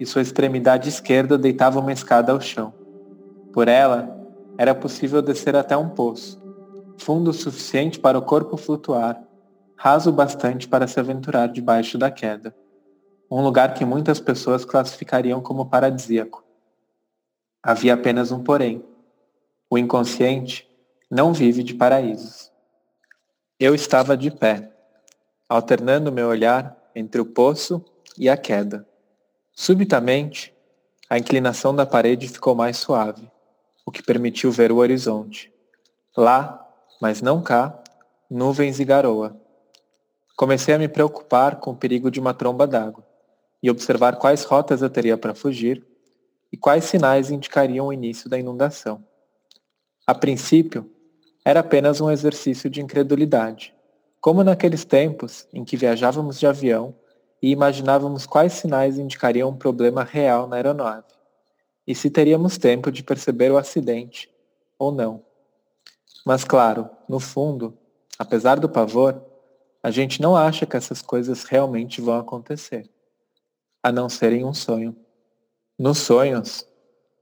e 0.00 0.06
sua 0.06 0.22
extremidade 0.22 0.88
esquerda 0.88 1.38
deitava 1.38 1.78
uma 1.78 1.92
escada 1.92 2.32
ao 2.32 2.40
chão. 2.40 2.72
Por 3.52 3.68
ela, 3.68 4.18
era 4.58 4.74
possível 4.74 5.22
descer 5.22 5.54
até 5.54 5.76
um 5.76 5.90
poço, 5.90 6.42
fundo 6.96 7.30
o 7.30 7.34
suficiente 7.34 8.00
para 8.00 8.18
o 8.18 8.22
corpo 8.22 8.56
flutuar, 8.56 9.22
raso 9.82 10.12
bastante 10.12 10.68
para 10.68 10.86
se 10.86 11.00
aventurar 11.00 11.48
debaixo 11.48 11.98
da 11.98 12.08
queda. 12.08 12.54
Um 13.28 13.42
lugar 13.42 13.74
que 13.74 13.84
muitas 13.84 14.20
pessoas 14.20 14.64
classificariam 14.64 15.40
como 15.40 15.68
paradisíaco. 15.68 16.44
Havia 17.60 17.94
apenas 17.94 18.30
um 18.30 18.44
porém. 18.44 18.84
O 19.68 19.76
inconsciente 19.76 20.70
não 21.10 21.32
vive 21.32 21.64
de 21.64 21.74
paraísos. 21.74 22.52
Eu 23.58 23.74
estava 23.74 24.16
de 24.16 24.30
pé, 24.30 24.70
alternando 25.48 26.12
meu 26.12 26.28
olhar 26.28 26.76
entre 26.94 27.20
o 27.20 27.26
poço 27.26 27.84
e 28.16 28.28
a 28.28 28.36
queda. 28.36 28.86
Subitamente, 29.52 30.54
a 31.10 31.18
inclinação 31.18 31.74
da 31.74 31.84
parede 31.84 32.28
ficou 32.28 32.54
mais 32.54 32.76
suave, 32.76 33.28
o 33.84 33.90
que 33.90 34.00
permitiu 34.00 34.52
ver 34.52 34.70
o 34.70 34.76
horizonte. 34.76 35.52
Lá, 36.16 36.72
mas 37.00 37.20
não 37.20 37.42
cá, 37.42 37.82
nuvens 38.30 38.78
e 38.78 38.84
garoa. 38.84 39.41
Comecei 40.42 40.74
a 40.74 40.78
me 40.78 40.88
preocupar 40.88 41.60
com 41.60 41.70
o 41.70 41.76
perigo 41.76 42.10
de 42.10 42.18
uma 42.18 42.34
tromba 42.34 42.66
d'água 42.66 43.06
e 43.62 43.70
observar 43.70 44.16
quais 44.16 44.42
rotas 44.42 44.82
eu 44.82 44.90
teria 44.90 45.16
para 45.16 45.36
fugir 45.36 45.86
e 46.52 46.56
quais 46.56 46.82
sinais 46.82 47.30
indicariam 47.30 47.86
o 47.86 47.92
início 47.92 48.28
da 48.28 48.36
inundação. 48.36 49.04
A 50.04 50.12
princípio, 50.12 50.90
era 51.44 51.60
apenas 51.60 52.00
um 52.00 52.10
exercício 52.10 52.68
de 52.68 52.82
incredulidade, 52.82 53.72
como 54.20 54.42
naqueles 54.42 54.84
tempos 54.84 55.46
em 55.52 55.64
que 55.64 55.76
viajávamos 55.76 56.40
de 56.40 56.46
avião 56.48 56.92
e 57.40 57.52
imaginávamos 57.52 58.26
quais 58.26 58.54
sinais 58.54 58.98
indicariam 58.98 59.48
um 59.48 59.56
problema 59.56 60.02
real 60.02 60.48
na 60.48 60.56
aeronave, 60.56 61.06
e 61.86 61.94
se 61.94 62.10
teríamos 62.10 62.58
tempo 62.58 62.90
de 62.90 63.04
perceber 63.04 63.52
o 63.52 63.58
acidente 63.58 64.28
ou 64.76 64.90
não. 64.90 65.22
Mas 66.26 66.42
claro, 66.42 66.90
no 67.08 67.20
fundo, 67.20 67.78
apesar 68.18 68.58
do 68.58 68.68
pavor, 68.68 69.30
a 69.82 69.90
gente 69.90 70.22
não 70.22 70.36
acha 70.36 70.64
que 70.64 70.76
essas 70.76 71.02
coisas 71.02 71.44
realmente 71.44 72.00
vão 72.00 72.18
acontecer, 72.18 72.88
a 73.82 73.90
não 73.90 74.08
serem 74.08 74.44
um 74.44 74.54
sonho. 74.54 74.96
Nos 75.78 75.98
sonhos, 75.98 76.66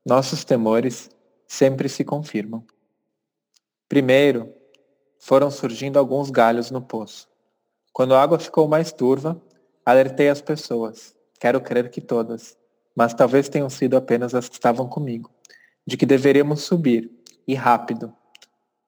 nossos 0.05 0.45
temores 0.45 1.11
sempre 1.47 1.89
se 1.89 2.05
confirmam. 2.05 2.65
Primeiro, 3.89 4.53
foram 5.19 5.51
surgindo 5.51 5.99
alguns 5.99 6.31
galhos 6.31 6.71
no 6.71 6.83
poço. 6.83 7.29
Quando 7.93 8.15
a 8.15 8.23
água 8.23 8.39
ficou 8.39 8.69
mais 8.69 8.93
turva, 8.93 9.41
alertei 9.85 10.29
as 10.29 10.41
pessoas, 10.41 11.17
quero 11.41 11.61
crer 11.61 11.91
que 11.91 12.01
todas, 12.01 12.57
mas 12.95 13.15
talvez 13.15 13.49
tenham 13.49 13.71
sido 13.71 13.97
apenas 13.97 14.35
as 14.35 14.49
que 14.49 14.55
estavam 14.55 14.89
comigo, 14.89 15.31
de 15.87 15.97
que 15.97 16.07
deveríamos 16.07 16.63
subir, 16.63 17.11
e 17.47 17.55
rápido. 17.55 18.15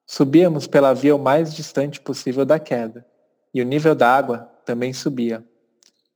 Subíamos 0.05 0.67
pela 0.67 0.93
via 0.93 1.15
o 1.15 1.19
mais 1.19 1.53
distante 1.53 1.99
possível 1.99 2.45
da 2.45 2.59
queda, 2.59 3.05
e 3.53 3.61
o 3.61 3.65
nível 3.65 3.93
da 3.93 4.13
água 4.13 4.49
também 4.65 4.91
subia. 4.93 5.43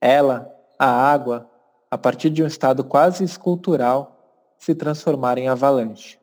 Ela, 0.01 0.51
a 0.79 0.88
água, 0.88 1.50
a 1.89 1.98
partir 1.98 2.29
de 2.29 2.44
um 2.44 2.48
estado 2.48 2.84
quase 2.84 3.24
escultural, 3.24 4.56
se 4.58 4.74
transformara 4.74 5.39
em 5.39 5.48
avalanche. 5.48 6.20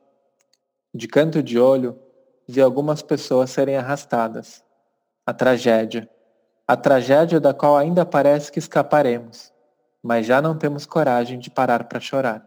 De 0.92 1.06
canto 1.06 1.42
de 1.42 1.59
olho, 1.59 1.99
vi 2.47 2.61
algumas 2.61 3.02
pessoas 3.02 3.50
serem 3.50 3.76
arrastadas. 3.76 4.62
A 5.26 5.33
tragédia. 5.33 6.09
A 6.66 6.76
tragédia 6.76 7.40
da 7.40 7.52
qual 7.54 7.76
ainda 7.76 8.06
parece 8.06 8.50
que 8.50 8.59
escaparemos, 8.59 9.52
mas 10.02 10.26
já 10.26 10.40
não 10.40 10.56
temos 10.56 10.87
coragem 10.87 11.38
de 11.38 11.50
parar 11.50 11.85
para 11.85 12.00
chorar. 12.00 12.47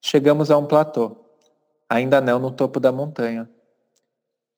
Chegamos 0.00 0.50
a 0.50 0.58
um 0.58 0.66
platô, 0.66 1.16
ainda 1.88 2.20
não 2.20 2.38
no 2.38 2.50
topo 2.50 2.80
da 2.80 2.92
montanha. 2.92 3.48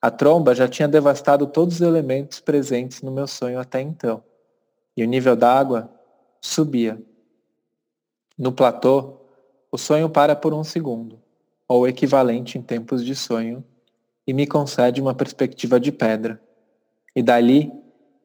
A 0.05 0.11
tromba 0.11 0.55
já 0.55 0.69
tinha 0.69 0.87
devastado 0.87 1.47
todos 1.47 1.77
os 1.77 1.81
elementos 1.81 2.39
presentes 2.39 3.01
no 3.01 3.11
meu 3.11 3.27
sonho 3.27 3.59
até 3.59 3.81
então, 3.81 4.23
e 4.95 5.03
o 5.03 5.07
nível 5.07 5.35
da 5.35 5.51
água 5.51 5.91
subia. 6.43 7.03
No 8.37 8.53
platô, 8.53 9.17
o 9.73 9.79
sonho 9.79 10.11
para 10.11 10.37
por 10.37 10.53
um 10.53 10.63
segundo, 10.63 11.19
ou 11.67 11.89
equivalente 11.89 12.59
em 12.59 12.61
tempos 12.61 13.03
de 13.03 13.17
sonho 13.17 13.65
e 14.27 14.35
me 14.35 14.47
concede 14.47 15.01
uma 15.01 15.15
perspectiva 15.15 15.81
de 15.81 15.91
pedra. 15.91 16.39
E 17.17 17.23
dali, 17.23 17.73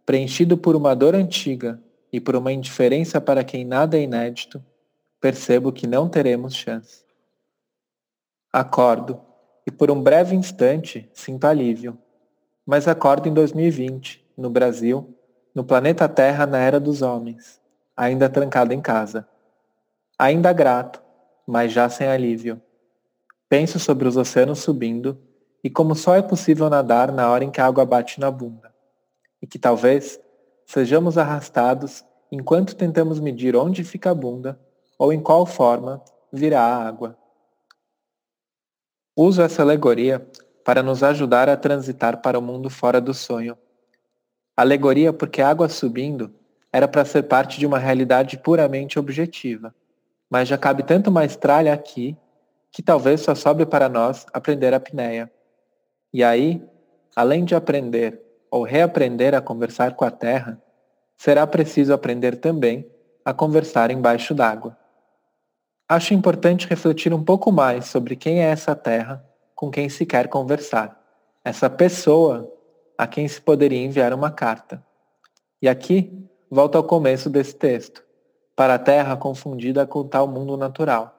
preenchido 0.05 0.57
por 0.57 0.75
uma 0.75 0.93
dor 0.93 1.15
antiga 1.15 1.81
e 2.11 2.19
por 2.19 2.35
uma 2.35 2.51
indiferença 2.51 3.21
para 3.21 3.41
quem 3.41 3.63
nada 3.63 3.97
é 3.97 4.01
inédito, 4.01 4.61
percebo 5.21 5.71
que 5.71 5.87
não 5.87 6.09
teremos 6.09 6.53
chance. 6.55 7.05
Acordo, 8.51 9.28
e 9.69 9.71
por 9.71 9.91
um 9.91 10.01
breve 10.01 10.35
instante 10.35 11.07
sinto 11.13 11.45
alívio. 11.45 11.95
Mas 12.65 12.87
acordo 12.87 13.29
em 13.29 13.33
2020, 13.35 14.25
no 14.35 14.49
Brasil, 14.49 15.15
no 15.53 15.63
planeta 15.63 16.09
Terra 16.09 16.47
na 16.47 16.57
era 16.57 16.79
dos 16.79 17.03
homens, 17.03 17.61
ainda 17.95 18.27
trancado 18.27 18.73
em 18.73 18.81
casa. 18.81 19.27
Ainda 20.17 20.51
grato, 20.51 20.99
mas 21.45 21.71
já 21.71 21.87
sem 21.87 22.07
alívio. 22.07 22.59
Penso 23.47 23.77
sobre 23.77 24.07
os 24.07 24.17
oceanos 24.17 24.57
subindo 24.57 25.19
e 25.63 25.69
como 25.69 25.93
só 25.93 26.15
é 26.15 26.21
possível 26.23 26.67
nadar 26.67 27.11
na 27.11 27.29
hora 27.29 27.43
em 27.43 27.51
que 27.51 27.61
a 27.61 27.67
água 27.67 27.85
bate 27.85 28.19
na 28.19 28.31
bunda, 28.31 28.73
e 29.39 29.45
que 29.45 29.59
talvez 29.59 30.19
sejamos 30.65 31.15
arrastados 31.15 32.03
enquanto 32.31 32.75
tentamos 32.75 33.19
medir 33.19 33.55
onde 33.55 33.83
fica 33.83 34.09
a 34.09 34.15
bunda 34.15 34.59
ou 34.97 35.13
em 35.13 35.21
qual 35.21 35.45
forma 35.45 36.01
virá 36.33 36.59
a 36.59 36.87
água. 36.87 37.15
Uso 39.21 39.41
essa 39.41 39.61
alegoria 39.61 40.25
para 40.63 40.81
nos 40.81 41.03
ajudar 41.03 41.49
a 41.49 41.57
transitar 41.57 42.21
para 42.21 42.39
o 42.39 42.41
mundo 42.41 42.69
fora 42.69 43.01
do 43.01 43.13
sonho. 43.13 43.57
Alegoria 44.55 45.11
porque 45.11 45.41
a 45.41 45.49
água 45.49 45.67
subindo 45.67 46.33
era 46.71 46.87
para 46.87 47.03
ser 47.03 47.23
parte 47.23 47.59
de 47.59 47.65
uma 47.65 47.77
realidade 47.77 48.37
puramente 48.37 48.97
objetiva, 48.97 49.75
mas 50.29 50.47
já 50.47 50.57
cabe 50.57 50.83
tanto 50.83 51.11
mais 51.11 51.35
tralha 51.35 51.73
aqui 51.73 52.15
que 52.71 52.81
talvez 52.81 53.19
só 53.19 53.35
sobe 53.35 53.65
para 53.65 53.89
nós 53.89 54.25
aprender 54.31 54.73
a 54.73 54.79
pneia. 54.79 55.29
E 56.13 56.23
aí, 56.23 56.65
além 57.13 57.43
de 57.43 57.53
aprender 57.53 58.21
ou 58.49 58.63
reaprender 58.63 59.35
a 59.35 59.41
conversar 59.41 59.97
com 59.97 60.05
a 60.05 60.11
terra, 60.11 60.63
será 61.17 61.45
preciso 61.45 61.91
aprender 61.91 62.37
também 62.37 62.89
a 63.25 63.33
conversar 63.33 63.91
embaixo 63.91 64.33
d'água. 64.33 64.78
Acho 65.91 66.13
importante 66.13 66.67
refletir 66.67 67.11
um 67.15 67.23
pouco 67.23 67.51
mais 67.51 67.85
sobre 67.85 68.15
quem 68.15 68.43
é 68.43 68.51
essa 68.51 68.75
terra 68.75 69.25
com 69.55 69.71
quem 69.71 69.89
se 69.89 70.05
quer 70.05 70.27
conversar, 70.27 71.01
essa 71.43 71.67
pessoa 71.67 72.47
a 72.95 73.07
quem 73.07 73.27
se 73.27 73.41
poderia 73.41 73.83
enviar 73.83 74.13
uma 74.13 74.29
carta. 74.29 74.85
E 75.59 75.67
aqui 75.67 76.13
volto 76.47 76.75
ao 76.75 76.83
começo 76.83 77.27
desse 77.27 77.55
texto, 77.55 78.05
para 78.55 78.75
a 78.75 78.79
terra 78.79 79.17
confundida 79.17 79.87
com 79.87 80.07
tal 80.07 80.27
mundo 80.27 80.55
natural, 80.55 81.11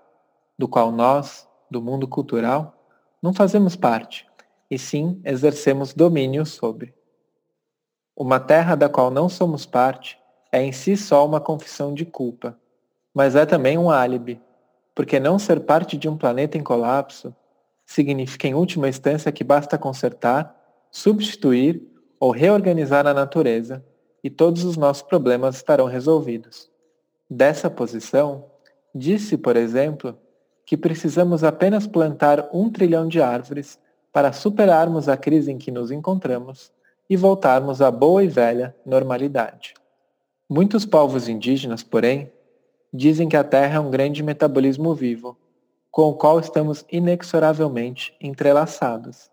do 0.57 0.69
qual 0.69 0.93
nós, 0.93 1.49
do 1.69 1.83
mundo 1.83 2.07
cultural, 2.07 2.87
não 3.21 3.35
fazemos 3.35 3.75
parte 3.75 4.25
e 4.71 4.79
sim 4.79 5.21
exercemos 5.25 5.93
domínio 5.93 6.47
sobre. 6.47 6.95
Uma 8.17 8.39
terra 8.39 8.77
da 8.77 8.89
qual 8.89 9.11
não 9.11 9.29
somos 9.29 9.67
parte 9.67 10.17
é 10.53 10.62
em 10.62 10.71
si 10.71 10.97
só 10.97 11.27
uma 11.27 11.41
confissão 11.41 11.93
de 11.93 12.07
culpa, 12.07 12.57
mas 13.12 13.35
é 13.35 13.45
também 13.45 13.77
um 13.77 13.91
álibi, 13.91 14.41
porque 14.94 15.20
não 15.20 15.38
ser 15.38 15.61
parte 15.61 15.97
de 15.97 16.09
um 16.09 16.16
planeta 16.16 16.59
em 16.59 16.62
colapso 16.62 17.35
significa 17.87 18.47
em 18.47 18.54
última 18.54 18.88
instância 18.88 19.32
que 19.32 19.42
basta 19.42 19.78
consertar, 19.78 20.54
substituir 20.90 21.82
ou 22.18 22.30
reorganizar 22.30 23.06
a 23.06 23.14
natureza 23.14 23.85
e 24.23 24.28
todos 24.28 24.64
os 24.64 24.76
nossos 24.76 25.02
problemas 25.02 25.56
estarão 25.56 25.87
resolvidos. 25.87 26.70
Dessa 27.28 27.70
posição, 27.70 28.44
disse, 28.94 29.37
por 29.37 29.56
exemplo, 29.56 30.16
que 30.66 30.76
precisamos 30.76 31.42
apenas 31.42 31.87
plantar 31.87 32.49
um 32.52 32.70
trilhão 32.70 33.09
de 33.09 33.20
árvores 33.20 33.78
para 34.12 34.32
superarmos 34.32 35.09
a 35.09 35.16
crise 35.16 35.50
em 35.50 35.59
que 35.59 35.70
nos 35.70 35.90
encontramos 35.90 36.73
e 37.09 37.16
voltarmos 37.16 37.80
à 37.80 37.90
boa 37.90 38.23
e 38.23 38.28
velha 38.28 38.75
normalidade. 38.85 39.75
Muitos 40.49 40.85
povos 40.85 41.28
indígenas, 41.28 41.82
porém, 41.82 42.30
dizem 42.92 43.28
que 43.28 43.37
a 43.37 43.44
Terra 43.44 43.76
é 43.76 43.80
um 43.80 43.90
grande 43.90 44.23
metabolismo 44.23 44.94
vivo, 44.94 45.38
com 45.90 46.09
o 46.09 46.14
qual 46.14 46.38
estamos 46.38 46.85
inexoravelmente 46.90 48.14
entrelaçados, 48.20 49.30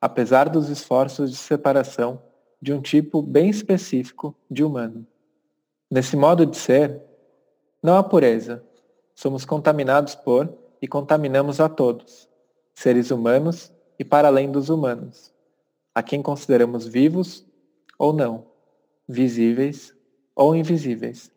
apesar 0.00 0.48
dos 0.48 0.68
esforços 0.68 1.30
de 1.30 1.36
separação 1.36 2.22
de 2.60 2.72
um 2.72 2.80
tipo 2.80 3.22
bem 3.22 3.48
específico 3.48 4.34
de 4.50 4.64
humano. 4.64 5.06
Nesse 5.90 6.16
modo 6.16 6.44
de 6.46 6.56
ser, 6.56 7.00
não 7.82 7.96
há 7.96 8.02
pureza. 8.02 8.64
Somos 9.14 9.44
contaminados 9.44 10.14
por 10.14 10.52
e 10.80 10.88
contaminamos 10.88 11.60
a 11.60 11.68
todos, 11.68 12.28
seres 12.74 13.10
humanos 13.10 13.72
e 13.98 14.04
para 14.04 14.28
além 14.28 14.50
dos 14.50 14.68
humanos, 14.68 15.32
a 15.94 16.02
quem 16.02 16.20
consideramos 16.22 16.86
vivos 16.86 17.46
ou 17.98 18.12
não, 18.12 18.46
visíveis 19.08 19.94
ou 20.34 20.54
invisíveis, 20.54 21.30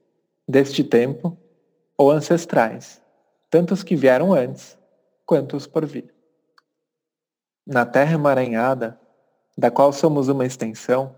deste 0.48 0.84
tempo 0.84 1.38
ou 2.00 2.10
ancestrais, 2.10 3.02
tanto 3.50 3.74
os 3.74 3.84
que 3.84 3.94
vieram 3.94 4.32
antes 4.34 4.78
quanto 5.26 5.58
os 5.58 5.68
por 5.68 5.86
vir. 5.86 6.16
Na 7.68 7.86
terra 7.86 8.14
emaranhada, 8.14 8.98
da 9.58 9.70
qual 9.70 9.92
somos 9.92 10.30
uma 10.30 10.46
extensão, 10.46 11.14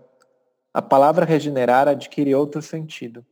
a 0.74 0.82
palavra 0.82 1.24
regenerar 1.24 1.86
adquire 1.86 2.34
outro 2.34 2.60
sentido. 2.60 3.24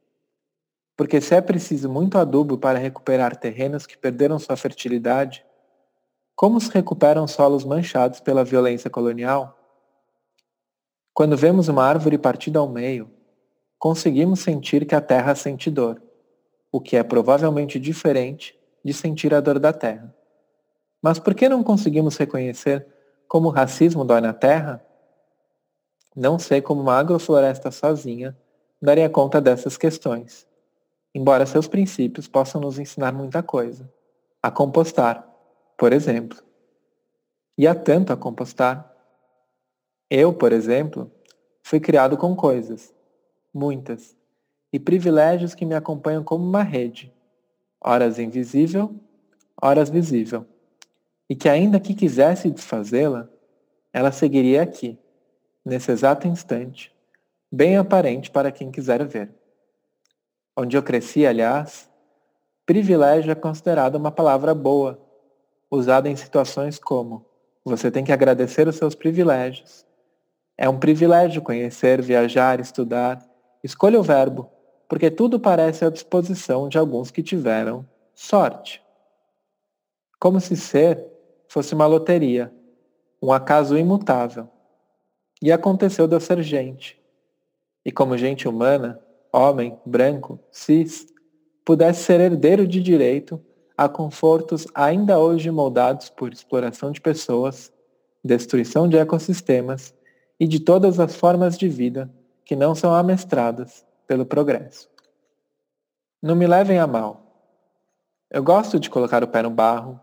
Porque 0.97 1.21
se 1.21 1.35
é 1.35 1.41
preciso 1.41 1.91
muito 1.91 2.19
adubo 2.19 2.57
para 2.57 2.79
recuperar 2.79 3.35
terrenos 3.35 3.85
que 3.85 3.99
perderam 3.99 4.39
sua 4.39 4.57
fertilidade, 4.57 5.45
como 6.37 6.61
se 6.61 6.71
recuperam 6.71 7.27
solos 7.27 7.65
manchados 7.65 8.21
pela 8.21 8.45
violência 8.45 8.89
colonial? 8.89 9.59
Quando 11.13 11.37
vemos 11.37 11.67
uma 11.67 11.85
árvore 11.85 12.17
partida 12.17 12.61
ao 12.61 12.69
meio, 12.69 13.11
conseguimos 13.77 14.39
sentir 14.39 14.87
que 14.87 14.95
a 14.95 15.01
terra 15.01 15.35
sente 15.35 15.69
dor, 15.69 16.01
o 16.73 16.81
que 16.81 16.97
é 16.97 17.03
provavelmente 17.03 17.79
diferente 17.79 18.59
de 18.85 18.93
sentir 18.93 19.35
a 19.35 19.41
dor 19.41 19.59
da 19.59 19.73
terra. 19.73 20.15
Mas 21.03 21.19
por 21.19 21.35
que 21.35 21.49
não 21.49 21.63
conseguimos 21.63 22.17
reconhecer 22.17 22.87
como 23.27 23.49
o 23.49 23.51
racismo 23.51 24.05
dói 24.05 24.21
na 24.21 24.33
terra? 24.33 24.85
Não 26.15 26.39
sei 26.39 26.61
como 26.61 26.81
uma 26.81 26.99
agrofloresta 26.99 27.71
sozinha 27.71 28.37
daria 28.81 29.09
conta 29.11 29.41
dessas 29.41 29.77
questões, 29.77 30.47
embora 31.15 31.47
seus 31.47 31.69
princípios 31.69 32.27
possam 32.27 32.61
nos 32.61 32.79
ensinar 32.79 33.13
muita 33.13 33.43
coisa. 33.43 33.91
A 34.43 34.51
compostar, 34.51 35.29
por 35.77 35.93
exemplo. 35.93 36.43
E 37.59 37.67
há 37.67 37.75
tanto 37.75 38.13
a 38.13 38.17
compostar. 38.17 38.91
Eu, 40.09 40.33
por 40.33 40.51
exemplo, 40.51 41.11
fui 41.63 41.79
criado 41.79 42.17
com 42.17 42.35
coisas, 42.35 42.95
muitas, 43.53 44.17
e 44.73 44.79
privilégios 44.79 45.55
que 45.55 45.65
me 45.65 45.75
acompanham 45.75 46.23
como 46.23 46.45
uma 46.45 46.63
rede, 46.63 47.13
horas 47.81 48.19
invisível, 48.19 48.95
horas 49.61 49.91
visível, 49.91 50.47
e 51.29 51.35
que 51.35 51.49
ainda 51.49 51.81
que 51.81 51.95
quisesse 51.95 52.51
desfazê-la, 52.51 53.29
ela 53.93 54.13
seguiria 54.13 54.63
aqui, 54.63 54.99
nesse 55.65 55.91
exato 55.91 56.27
instante, 56.27 56.95
bem 57.51 57.77
aparente 57.77 58.31
para 58.31 58.53
quem 58.53 58.71
quiser 58.71 59.05
ver. 59.07 59.31
Onde 60.57 60.77
eu 60.77 60.83
cresci, 60.83 61.27
aliás, 61.27 61.91
privilégio 62.65 63.33
é 63.33 63.35
considerado 63.35 63.97
uma 63.97 64.11
palavra 64.11 64.55
boa, 64.55 65.01
usada 65.71 66.09
em 66.09 66.17
situações 66.17 66.79
como 66.79 67.25
você 67.65 67.91
tem 67.91 68.05
que 68.05 68.13
agradecer 68.13 68.67
os 68.67 68.77
seus 68.77 68.95
privilégios. 68.95 69.87
É 70.57 70.69
um 70.69 70.79
privilégio 70.79 71.43
conhecer, 71.43 72.03
viajar, 72.03 72.61
estudar. 72.61 73.25
Escolha 73.63 73.99
o 73.99 74.03
verbo, 74.03 74.51
porque 74.91 75.09
tudo 75.09 75.39
parece 75.39 75.85
à 75.85 75.89
disposição 75.89 76.69
de 76.69 76.77
alguns 76.77 77.13
que 77.13 77.23
tiveram 77.23 77.87
sorte. 78.13 78.83
Como 80.19 80.41
se 80.41 80.57
ser 80.57 81.07
fosse 81.47 81.75
uma 81.75 81.87
loteria, 81.87 82.53
um 83.23 83.33
acaso 83.33 83.79
imutável 83.79 84.49
e 85.41 85.53
aconteceu 85.53 86.09
de 86.09 86.17
eu 86.17 86.21
ser 86.21 86.43
gente. 86.43 87.01
E 87.85 87.93
como 87.93 88.19
gente 88.19 88.49
humana, 88.49 89.01
homem, 89.33 89.79
branco, 89.87 90.41
cis, 90.51 91.07
pudesse 91.65 92.03
ser 92.03 92.21
herdeiro 92.21 92.67
de 92.67 92.83
direito 92.83 93.41
a 93.79 93.89
confortos 93.89 94.67
ainda 94.75 95.21
hoje 95.21 95.53
moldados 95.53 96.11
por 96.11 96.33
exploração 96.33 96.91
de 96.91 97.01
pessoas, 97.01 97.73
destruição 98.25 98.89
de 98.89 98.97
ecossistemas 98.97 99.95
e 100.39 100.49
de 100.49 100.59
todas 100.59 100.99
as 100.99 101.15
formas 101.15 101.57
de 101.57 101.69
vida 101.69 102.13
que 102.45 102.57
não 102.57 102.75
são 102.75 102.93
amestradas 102.93 103.89
pelo 104.11 104.27
progresso. 104.27 104.91
Não 106.21 106.35
me 106.35 106.45
levem 106.45 106.81
a 106.81 106.87
mal. 106.89 107.23
Eu 108.29 108.43
gosto 108.43 108.81
de 108.81 108.91
colocar 108.91 109.23
o 109.23 109.29
pé 109.29 109.41
no 109.41 109.51
barro, 109.51 110.01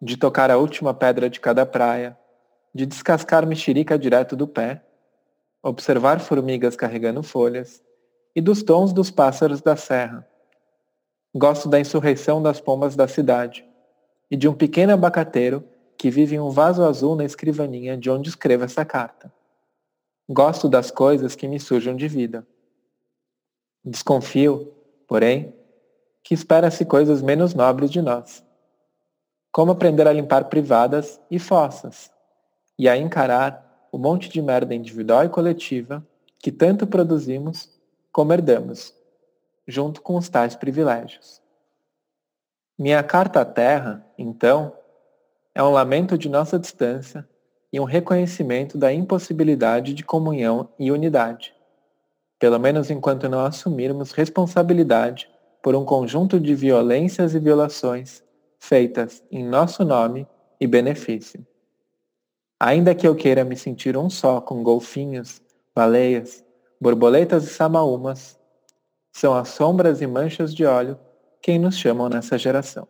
de 0.00 0.16
tocar 0.16 0.48
a 0.48 0.56
última 0.56 0.94
pedra 0.94 1.28
de 1.28 1.40
cada 1.40 1.66
praia, 1.66 2.16
de 2.72 2.86
descascar 2.86 3.44
mexerica 3.44 3.98
direto 3.98 4.36
do 4.36 4.46
pé, 4.46 4.80
observar 5.60 6.20
formigas 6.20 6.76
carregando 6.76 7.20
folhas 7.20 7.82
e 8.32 8.40
dos 8.40 8.62
tons 8.62 8.92
dos 8.92 9.10
pássaros 9.10 9.60
da 9.60 9.74
serra. 9.74 10.24
Gosto 11.34 11.68
da 11.68 11.80
insurreição 11.80 12.40
das 12.40 12.60
pombas 12.60 12.94
da 12.94 13.08
cidade 13.08 13.66
e 14.30 14.36
de 14.36 14.46
um 14.46 14.54
pequeno 14.54 14.92
abacateiro 14.92 15.64
que 15.98 16.12
vive 16.12 16.36
em 16.36 16.40
um 16.40 16.50
vaso 16.50 16.84
azul 16.84 17.16
na 17.16 17.24
escrivaninha 17.24 17.98
de 17.98 18.08
onde 18.08 18.28
escrevo 18.28 18.62
essa 18.62 18.84
carta. 18.84 19.32
Gosto 20.28 20.68
das 20.68 20.92
coisas 20.92 21.34
que 21.34 21.48
me 21.48 21.58
sujam 21.58 21.96
de 21.96 22.06
vida. 22.06 22.46
Desconfio, 23.88 24.72
porém, 25.06 25.54
que 26.22 26.34
espera-se 26.34 26.84
coisas 26.84 27.22
menos 27.22 27.54
nobres 27.54 27.90
de 27.90 28.02
nós. 28.02 28.44
Como 29.50 29.72
aprender 29.72 30.06
a 30.06 30.12
limpar 30.12 30.44
privadas 30.44 31.20
e 31.30 31.38
fossas, 31.38 32.10
e 32.78 32.88
a 32.88 32.96
encarar 32.96 33.88
o 33.90 33.98
monte 33.98 34.28
de 34.28 34.40
merda 34.42 34.74
individual 34.74 35.24
e 35.24 35.28
coletiva 35.28 36.06
que 36.38 36.52
tanto 36.52 36.86
produzimos 36.86 37.68
como 38.12 38.32
herdamos, 38.32 38.94
junto 39.66 40.00
com 40.02 40.16
os 40.16 40.28
tais 40.28 40.54
privilégios. 40.54 41.42
Minha 42.78 43.02
carta 43.02 43.40
à 43.40 43.44
Terra, 43.44 44.06
então, 44.16 44.72
é 45.54 45.62
um 45.62 45.70
lamento 45.70 46.16
de 46.16 46.28
nossa 46.28 46.58
distância 46.58 47.28
e 47.72 47.80
um 47.80 47.84
reconhecimento 47.84 48.78
da 48.78 48.92
impossibilidade 48.92 49.94
de 49.94 50.04
comunhão 50.04 50.68
e 50.78 50.92
unidade, 50.92 51.54
pelo 52.38 52.58
menos 52.58 52.90
enquanto 52.90 53.28
não 53.28 53.44
assumirmos 53.44 54.12
responsabilidade 54.12 55.28
por 55.62 55.74
um 55.74 55.84
conjunto 55.84 56.38
de 56.38 56.54
violências 56.54 57.34
e 57.34 57.38
violações 57.38 58.22
feitas 58.58 59.22
em 59.30 59.44
nosso 59.44 59.84
nome 59.84 60.26
e 60.60 60.66
benefício. 60.66 61.46
Ainda 62.60 62.94
que 62.94 63.06
eu 63.06 63.14
queira 63.14 63.44
me 63.44 63.56
sentir 63.56 63.96
um 63.96 64.10
só 64.10 64.40
com 64.40 64.62
golfinhos, 64.62 65.40
baleias, 65.74 66.44
borboletas 66.80 67.44
e 67.44 67.48
samaúmas, 67.48 68.38
são 69.12 69.34
as 69.34 69.48
sombras 69.48 70.00
e 70.00 70.06
manchas 70.06 70.54
de 70.54 70.64
óleo 70.64 70.98
quem 71.40 71.58
nos 71.58 71.76
chamam 71.76 72.08
nessa 72.08 72.36
geração. 72.36 72.86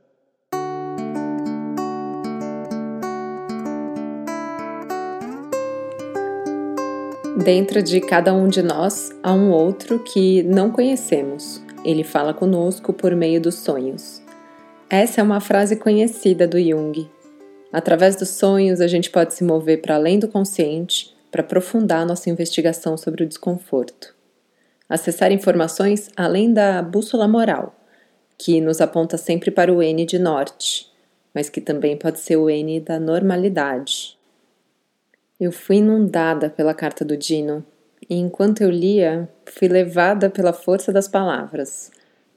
Dentro 7.43 7.83
de 7.83 8.01
cada 8.01 8.35
um 8.35 8.49
de 8.49 8.63
nós 8.63 9.11
há 9.23 9.33
um 9.33 9.51
outro 9.51 9.99
que 10.01 10.43
não 10.43 10.71
conhecemos. 10.71 11.63
Ele 11.85 12.05
fala 12.05 12.35
conosco 12.35 12.93
por 12.93 13.15
meio 13.15 13.41
dos 13.41 13.57
sonhos. 13.57 14.21
Essa 14.91 15.21
é 15.21 15.25
uma 15.25 15.41
frase 15.41 15.77
conhecida 15.77 16.47
do 16.47 16.59
Jung, 16.61 17.09
Através 17.73 18.17
dos 18.17 18.31
sonhos, 18.31 18.81
a 18.81 18.87
gente 18.87 19.11
pode 19.11 19.35
se 19.35 19.45
mover 19.45 19.83
para 19.83 19.97
além 19.97 20.19
do 20.19 20.29
consciente 20.29 21.15
para 21.31 21.43
aprofundar 21.43 22.07
nossa 22.07 22.31
investigação 22.31 22.97
sobre 22.97 23.25
o 23.25 23.27
desconforto. 23.27 24.15
Acessar 24.89 25.31
informações 25.31 26.09
além 26.17 26.53
da 26.53 26.81
bússola 26.81 27.29
moral, 27.29 27.75
que 28.39 28.61
nos 28.61 28.81
aponta 28.81 29.19
sempre 29.19 29.51
para 29.51 29.73
o 29.73 29.83
N 29.83 30.07
de 30.07 30.19
norte, 30.19 30.91
mas 31.35 31.51
que 31.51 31.61
também 31.61 31.97
pode 31.97 32.21
ser 32.21 32.37
o 32.37 32.49
N 32.49 32.81
da 32.81 32.99
normalidade. 32.99 34.18
Eu 35.41 35.53
fui 35.53 35.77
inundada 35.77 36.51
pela 36.51 36.75
carta 36.75 37.05
do 37.05 37.17
Dino 37.17 37.65
e 38.09 38.17
enquanto 38.17 38.63
eu 38.63 38.71
lia, 38.71 39.29
fui 39.47 39.69
levada 39.69 40.29
pela 40.31 40.53
força 40.53 40.93
das 40.93 41.07
palavras. 41.07 41.91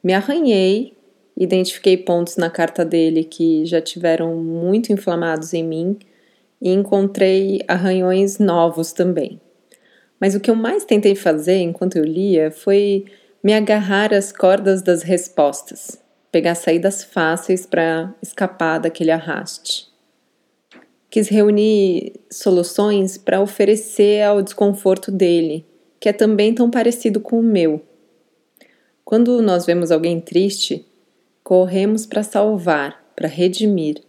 Me 0.04 0.14
arranhei 0.14 0.96
Identifiquei 1.36 1.98
pontos 1.98 2.38
na 2.38 2.50
carta 2.50 2.84
dele 2.86 3.24
que 3.24 3.66
já 3.66 3.82
tiveram 3.82 4.36
muito 4.36 4.92
inflamados 4.92 5.54
em 5.54 5.64
mim 5.64 5.98
e 6.62 6.70
encontrei 6.70 7.62
arranhões 7.68 8.38
novos 8.38 8.92
também. 8.92 9.42
Mas 10.20 10.36
o 10.36 10.40
que 10.40 10.52
eu 10.52 10.56
mais 10.56 10.86
tentei 10.86 11.16
fazer 11.16 11.58
enquanto 11.58 11.96
eu 11.96 12.04
lia 12.04 12.52
foi 12.52 13.06
me 13.44 13.54
agarrar 13.54 14.14
às 14.14 14.32
cordas 14.32 14.84
das 14.84 15.02
respostas, 15.02 16.00
pegar 16.32 16.54
saídas 16.54 17.04
fáceis 17.04 17.66
para 17.66 18.14
escapar 18.22 18.80
daquele 18.80 19.10
arraste. 19.10 19.90
Quis 21.12 21.28
reunir 21.28 22.13
soluções 22.32 23.19
para 23.19 23.39
oferecer 23.39 24.24
ao 24.24 24.41
desconforto 24.41 25.12
dele, 25.12 25.63
que 26.00 26.10
é 26.10 26.13
também 26.13 26.56
tão 26.56 26.71
parecido 26.71 27.19
com 27.19 27.39
o 27.39 27.43
meu. 27.43 27.84
Quando 29.06 29.39
nós 29.43 29.67
vemos 29.67 29.91
alguém 29.91 30.19
triste, 30.19 30.88
Corremos 31.43 32.06
para 32.06 32.21
salvar, 32.21 33.04
para 33.15 33.28
redimir, 33.28 34.02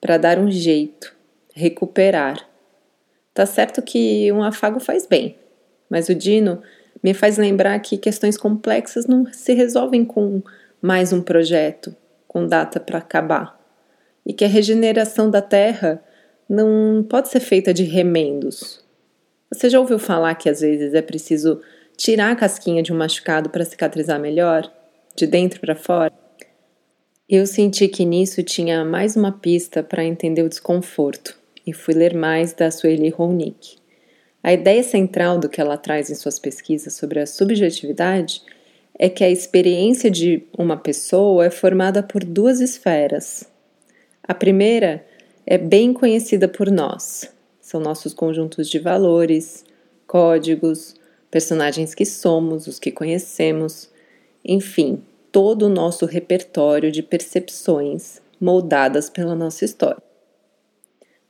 para 0.00 0.18
dar 0.18 0.38
um 0.38 0.50
jeito, 0.50 1.14
recuperar. 1.54 2.46
Tá 3.32 3.46
certo 3.46 3.80
que 3.80 4.30
um 4.30 4.42
afago 4.42 4.78
faz 4.78 5.06
bem, 5.06 5.36
mas 5.88 6.08
o 6.08 6.14
Dino 6.14 6.62
me 7.02 7.14
faz 7.14 7.38
lembrar 7.38 7.78
que 7.80 7.96
questões 7.96 8.36
complexas 8.36 9.06
não 9.06 9.26
se 9.32 9.54
resolvem 9.54 10.04
com 10.04 10.42
mais 10.80 11.12
um 11.12 11.22
projeto, 11.22 11.96
com 12.28 12.46
data 12.46 12.78
para 12.78 12.98
acabar, 12.98 13.58
e 14.24 14.32
que 14.32 14.44
a 14.44 14.48
regeneração 14.48 15.30
da 15.30 15.40
Terra 15.40 16.02
não 16.48 17.04
pode 17.08 17.28
ser 17.28 17.40
feita 17.40 17.74
de 17.74 17.82
remendos. 17.82 18.84
Você 19.52 19.70
já 19.70 19.78
ouviu 19.78 19.98
falar 19.98 20.34
que 20.34 20.48
às 20.48 20.60
vezes 20.60 20.94
é 20.94 21.02
preciso 21.02 21.60
tirar 21.96 22.32
a 22.32 22.36
casquinha 22.36 22.82
de 22.82 22.92
um 22.92 22.96
machucado 22.96 23.50
para 23.50 23.64
cicatrizar 23.64 24.20
melhor, 24.20 24.70
de 25.14 25.26
dentro 25.26 25.60
para 25.60 25.74
fora? 25.74 26.12
Eu 27.28 27.46
senti 27.46 27.88
que 27.88 28.04
nisso 28.04 28.42
tinha 28.42 28.84
mais 28.84 29.16
uma 29.16 29.32
pista 29.32 29.82
para 29.82 30.04
entender 30.04 30.42
o 30.42 30.48
desconforto 30.48 31.36
e 31.66 31.72
fui 31.72 31.94
ler 31.94 32.14
mais 32.14 32.52
da 32.52 32.70
Sueli 32.70 33.08
Ronick. 33.08 33.78
A 34.42 34.52
ideia 34.52 34.82
central 34.84 35.38
do 35.38 35.48
que 35.48 35.60
ela 35.60 35.76
traz 35.76 36.08
em 36.08 36.14
suas 36.14 36.38
pesquisas 36.38 36.94
sobre 36.94 37.18
a 37.18 37.26
subjetividade 37.26 38.42
é 38.96 39.08
que 39.08 39.24
a 39.24 39.28
experiência 39.28 40.08
de 40.08 40.44
uma 40.56 40.76
pessoa 40.76 41.46
é 41.46 41.50
formada 41.50 42.02
por 42.02 42.22
duas 42.22 42.60
esferas. 42.60 43.44
A 44.22 44.32
primeira 44.32 44.86
é 44.86 45.15
bem 45.56 45.92
conhecida 45.92 46.48
por 46.48 46.70
nós, 46.70 47.32
são 47.60 47.80
nossos 47.80 48.12
conjuntos 48.12 48.68
de 48.68 48.78
valores, 48.78 49.64
códigos, 50.06 50.94
personagens 51.30 51.94
que 51.94 52.04
somos, 52.04 52.66
os 52.66 52.78
que 52.78 52.90
conhecemos, 52.90 53.88
enfim, 54.44 55.02
todo 55.30 55.66
o 55.66 55.68
nosso 55.68 56.06
repertório 56.06 56.90
de 56.90 57.02
percepções 57.02 58.20
moldadas 58.40 59.08
pela 59.10 59.34
nossa 59.34 59.64
história. 59.64 60.02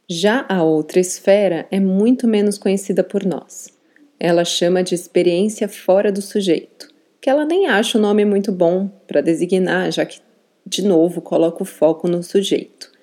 Já 0.08 0.46
a 0.48 0.62
outra 0.62 1.00
esfera 1.00 1.66
é 1.70 1.80
muito 1.80 2.28
menos 2.28 2.56
conhecida 2.56 3.02
por 3.02 3.24
nós. 3.24 3.68
Ela 4.20 4.44
chama 4.44 4.82
de 4.82 4.94
experiência 4.94 5.68
fora 5.68 6.12
do 6.12 6.22
sujeito, 6.22 6.88
que 7.20 7.28
ela 7.28 7.44
nem 7.44 7.66
acha 7.66 7.98
o 7.98 8.00
nome 8.00 8.24
muito 8.24 8.52
bom 8.52 8.88
para 9.06 9.20
designar, 9.20 9.90
já 9.90 10.06
que, 10.06 10.20
de 10.64 10.82
novo, 10.82 11.20
coloca 11.20 11.62
o 11.62 11.66
foco 11.66 12.06
no 12.06 12.22
sujeito. 12.22 12.95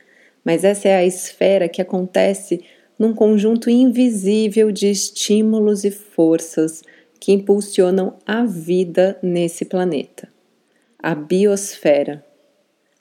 Mas 0.43 0.63
essa 0.63 0.89
é 0.89 0.95
a 0.95 1.05
esfera 1.05 1.69
que 1.69 1.81
acontece 1.81 2.63
num 2.97 3.13
conjunto 3.13 3.69
invisível 3.69 4.71
de 4.71 4.89
estímulos 4.89 5.83
e 5.83 5.91
forças 5.91 6.83
que 7.19 7.31
impulsionam 7.31 8.17
a 8.25 8.45
vida 8.45 9.17
nesse 9.23 9.65
planeta. 9.65 10.27
A 10.99 11.15
biosfera. 11.15 12.23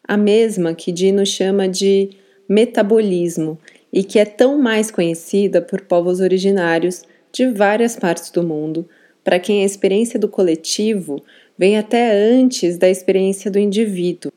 A 0.07 0.17
mesma 0.17 0.75
que 0.75 0.93
Dino 0.93 1.25
chama 1.27 1.69
de 1.69 2.11
metabolismo 2.49 3.59
e 3.93 4.03
que 4.03 4.19
é 4.19 4.25
tão 4.25 4.59
mais 4.59 4.91
conhecida 4.91 5.61
por 5.61 5.83
povos 5.83 6.21
originários 6.21 7.03
de 7.33 7.49
várias 7.49 7.97
partes 7.97 8.31
do 8.31 8.43
mundo, 8.43 8.89
para 9.25 9.39
quem 9.39 9.63
a 9.63 9.67
experiência 9.67 10.19
do 10.19 10.29
coletivo 10.29 11.23
vem 11.57 11.79
até 11.79 12.13
antes 12.13 12.77
da 12.77 12.89
experiência 12.89 13.51
do 13.51 13.59
indivíduo. 13.59 14.33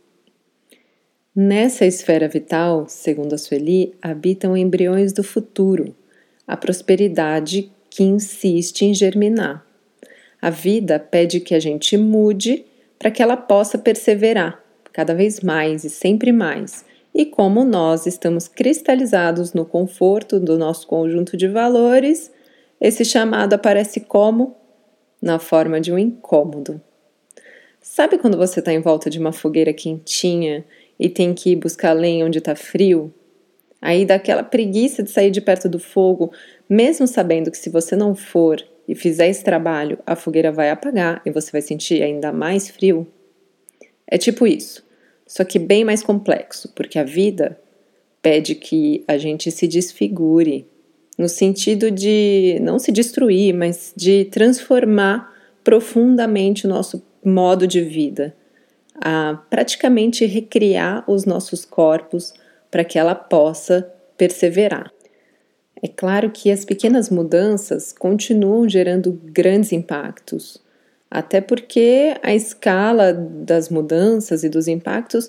Nessa 1.36 1.86
esfera 1.86 2.30
vital, 2.30 2.86
segundo 2.88 3.34
a 3.34 3.38
Sueli, 3.38 3.94
habitam 4.02 4.56
embriões 4.56 5.12
do 5.12 5.22
futuro, 5.22 5.94
a 6.48 6.56
prosperidade 6.56 7.70
que 7.90 8.04
insiste 8.04 8.84
em 8.84 8.94
germinar. 8.94 9.66
A 10.42 10.50
vida 10.50 10.98
pede 10.98 11.42
que 11.42 11.54
a 11.54 11.60
gente 11.60 11.98
mude 11.98 12.66
para 12.98 13.12
que 13.12 13.22
ela 13.22 13.36
possa 13.36 13.78
perseverar 13.78 14.64
cada 14.94 15.14
vez 15.14 15.42
mais 15.42 15.84
e 15.84 15.90
sempre 15.90 16.32
mais 16.32 16.86
e 17.14 17.26
como 17.26 17.64
nós 17.64 18.06
estamos 18.06 18.50
cristalizados 18.50 19.54
no 19.54 19.66
conforto 19.66 20.38
do 20.38 20.58
nosso 20.58 20.86
conjunto 20.86 21.38
de 21.38 21.48
valores, 21.48 22.30
esse 22.80 23.06
chamado 23.06 23.54
aparece 23.54 24.02
como? 24.02 24.56
Na 25.22 25.40
forma 25.40 25.80
de 25.80 25.94
um 25.94 25.98
incômodo. 25.98 26.82
Sabe 27.82 28.18
quando 28.18 28.38
você 28.38 28.60
está 28.60 28.74
em 28.74 28.82
volta 28.82 29.10
de 29.10 29.18
uma 29.18 29.32
fogueira 29.32 29.72
quentinha 29.72 30.66
e 31.00 31.10
tem 31.10 31.34
que 31.34 31.52
ir 31.52 31.56
buscar 31.56 31.94
lenha 31.94 32.26
onde 32.26 32.40
está 32.40 32.56
frio? 32.56 33.14
Aí 33.82 34.06
dá 34.06 34.16
aquela 34.16 34.44
preguiça 34.44 35.04
de 35.04 35.12
sair 35.12 35.30
de 35.30 35.42
perto 35.42 35.70
do 35.70 35.80
fogo, 35.80 36.32
mesmo 36.70 37.08
sabendo 37.08 37.52
que 37.52 37.58
se 37.58 37.70
você 37.70 37.96
não 37.96 38.16
for 38.16 38.64
e 38.88 38.96
fizer 38.96 39.28
esse 39.28 39.44
trabalho, 39.44 40.00
a 40.06 40.16
fogueira 40.16 40.52
vai 40.52 40.70
apagar 40.70 41.22
e 41.26 41.32
você 41.32 41.52
vai 41.52 41.62
sentir 41.62 42.02
ainda 42.02 42.32
mais 42.32 42.70
frio? 42.70 43.08
É 44.08 44.18
tipo 44.18 44.48
isso 44.48 44.86
só 45.28 45.44
que 45.44 45.58
bem 45.58 45.84
mais 45.84 46.04
complexo, 46.04 46.72
porque 46.76 47.00
a 47.00 47.04
vida 47.04 47.60
pede 48.22 48.56
que 48.56 49.04
a 49.08 49.18
gente 49.18 49.52
se 49.52 49.68
desfigure, 49.68 50.68
no 51.18 51.28
sentido 51.28 51.90
de 51.90 52.60
não 52.62 52.78
se 52.78 52.92
destruir, 52.92 53.54
mas 53.54 53.94
de 53.96 54.26
transformar 54.26 55.34
profundamente 55.64 56.66
o 56.66 56.70
nosso 56.70 57.04
modo 57.24 57.66
de 57.66 57.82
vida, 57.82 58.36
a 59.02 59.40
praticamente 59.50 60.26
recriar 60.26 61.04
os 61.08 61.26
nossos 61.26 61.66
corpos 61.66 62.34
para 62.72 62.84
que 62.84 62.98
ela 62.98 63.16
possa 63.16 63.92
perseverar. 64.18 64.92
É 65.82 65.88
claro 65.88 66.32
que 66.32 66.50
as 66.50 66.66
pequenas 66.66 67.10
mudanças 67.10 67.92
continuam 67.92 68.68
gerando 68.68 69.20
grandes 69.26 69.72
impactos, 69.72 70.62
até 71.12 71.40
porque 71.40 72.16
a 72.24 72.34
escala 72.34 73.14
das 73.14 73.70
mudanças 73.70 74.44
e 74.44 74.50
dos 74.50 74.68
impactos 74.68 75.28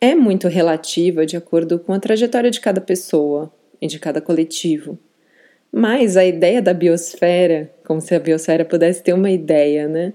é 0.00 0.14
muito 0.14 0.48
relativa 0.48 1.24
de 1.24 1.36
acordo 1.36 1.78
com 1.78 1.92
a 1.92 2.00
trajetória 2.00 2.50
de 2.50 2.60
cada 2.60 2.80
pessoa 2.80 3.52
e 3.80 3.86
de 3.86 3.98
cada 3.98 4.20
coletivo. 4.20 4.98
Mas 5.70 6.16
a 6.16 6.24
ideia 6.24 6.60
da 6.60 6.74
biosfera, 6.74 7.70
como 7.84 8.00
se 8.00 8.14
a 8.14 8.18
biosfera 8.18 8.64
pudesse 8.64 9.02
ter 9.02 9.12
uma 9.12 9.30
ideia, 9.30 9.88
né? 9.88 10.12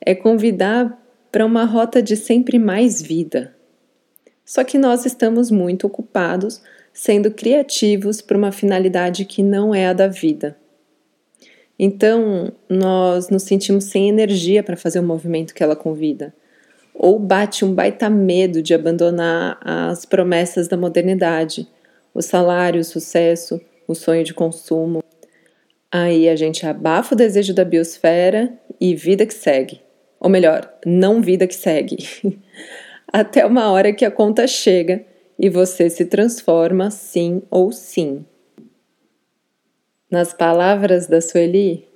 É 0.00 0.14
convidar 0.14 1.03
para 1.34 1.44
uma 1.44 1.64
rota 1.64 2.00
de 2.00 2.14
sempre 2.14 2.60
mais 2.60 3.02
vida. 3.02 3.56
Só 4.44 4.62
que 4.62 4.78
nós 4.78 5.04
estamos 5.04 5.50
muito 5.50 5.84
ocupados 5.84 6.62
sendo 6.92 7.28
criativos 7.28 8.20
para 8.20 8.38
uma 8.38 8.52
finalidade 8.52 9.24
que 9.24 9.42
não 9.42 9.74
é 9.74 9.88
a 9.88 9.92
da 9.92 10.06
vida. 10.06 10.56
Então, 11.76 12.52
nós 12.68 13.30
nos 13.30 13.42
sentimos 13.42 13.86
sem 13.86 14.08
energia 14.08 14.62
para 14.62 14.76
fazer 14.76 15.00
o 15.00 15.02
movimento 15.02 15.54
que 15.54 15.60
ela 15.64 15.74
convida. 15.74 16.32
Ou 16.94 17.18
bate 17.18 17.64
um 17.64 17.74
baita 17.74 18.08
medo 18.08 18.62
de 18.62 18.72
abandonar 18.72 19.58
as 19.60 20.04
promessas 20.04 20.68
da 20.68 20.76
modernidade, 20.76 21.66
o 22.14 22.22
salário, 22.22 22.80
o 22.80 22.84
sucesso, 22.84 23.60
o 23.88 23.94
sonho 23.96 24.22
de 24.22 24.32
consumo. 24.32 25.02
Aí 25.90 26.28
a 26.28 26.36
gente 26.36 26.64
abafa 26.64 27.16
o 27.16 27.18
desejo 27.18 27.52
da 27.52 27.64
biosfera 27.64 28.56
e 28.80 28.94
vida 28.94 29.26
que 29.26 29.34
segue. 29.34 29.83
Ou 30.24 30.30
melhor, 30.30 30.72
não 30.86 31.20
vida 31.20 31.46
que 31.46 31.54
segue. 31.54 31.98
Até 33.12 33.44
uma 33.44 33.70
hora 33.70 33.92
que 33.92 34.06
a 34.06 34.10
conta 34.10 34.46
chega 34.46 35.04
e 35.38 35.50
você 35.50 35.90
se 35.90 36.06
transforma 36.06 36.90
sim 36.90 37.42
ou 37.50 37.70
sim. 37.70 38.24
Nas 40.10 40.32
palavras 40.32 41.06
da 41.06 41.20
Sueli, 41.20 41.86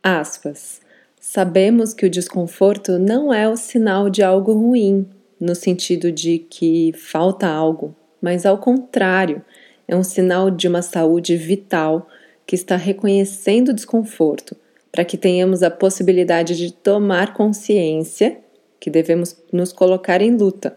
aspas, 0.00 0.80
sabemos 1.18 1.92
que 1.92 2.06
o 2.06 2.10
desconforto 2.10 3.00
não 3.00 3.34
é 3.34 3.48
o 3.48 3.56
sinal 3.56 4.08
de 4.08 4.22
algo 4.22 4.52
ruim, 4.52 5.04
no 5.40 5.56
sentido 5.56 6.12
de 6.12 6.38
que 6.38 6.92
falta 6.92 7.48
algo, 7.48 7.96
mas 8.22 8.46
ao 8.46 8.58
contrário, 8.58 9.44
é 9.88 9.96
um 9.96 10.04
sinal 10.04 10.52
de 10.52 10.68
uma 10.68 10.82
saúde 10.82 11.36
vital 11.36 12.06
que 12.46 12.54
está 12.54 12.76
reconhecendo 12.76 13.70
o 13.70 13.74
desconforto, 13.74 14.56
para 14.96 15.04
que 15.04 15.18
tenhamos 15.18 15.62
a 15.62 15.70
possibilidade 15.70 16.56
de 16.56 16.72
tomar 16.72 17.34
consciência 17.34 18.38
que 18.80 18.88
devemos 18.88 19.36
nos 19.52 19.70
colocar 19.70 20.22
em 20.22 20.34
luta, 20.34 20.74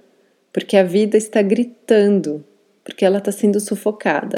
porque 0.51 0.75
a 0.75 0.83
vida 0.83 1.15
está 1.15 1.41
gritando, 1.41 2.43
porque 2.83 3.05
ela 3.05 3.19
está 3.19 3.31
sendo 3.31 3.61
sufocada. 3.61 4.37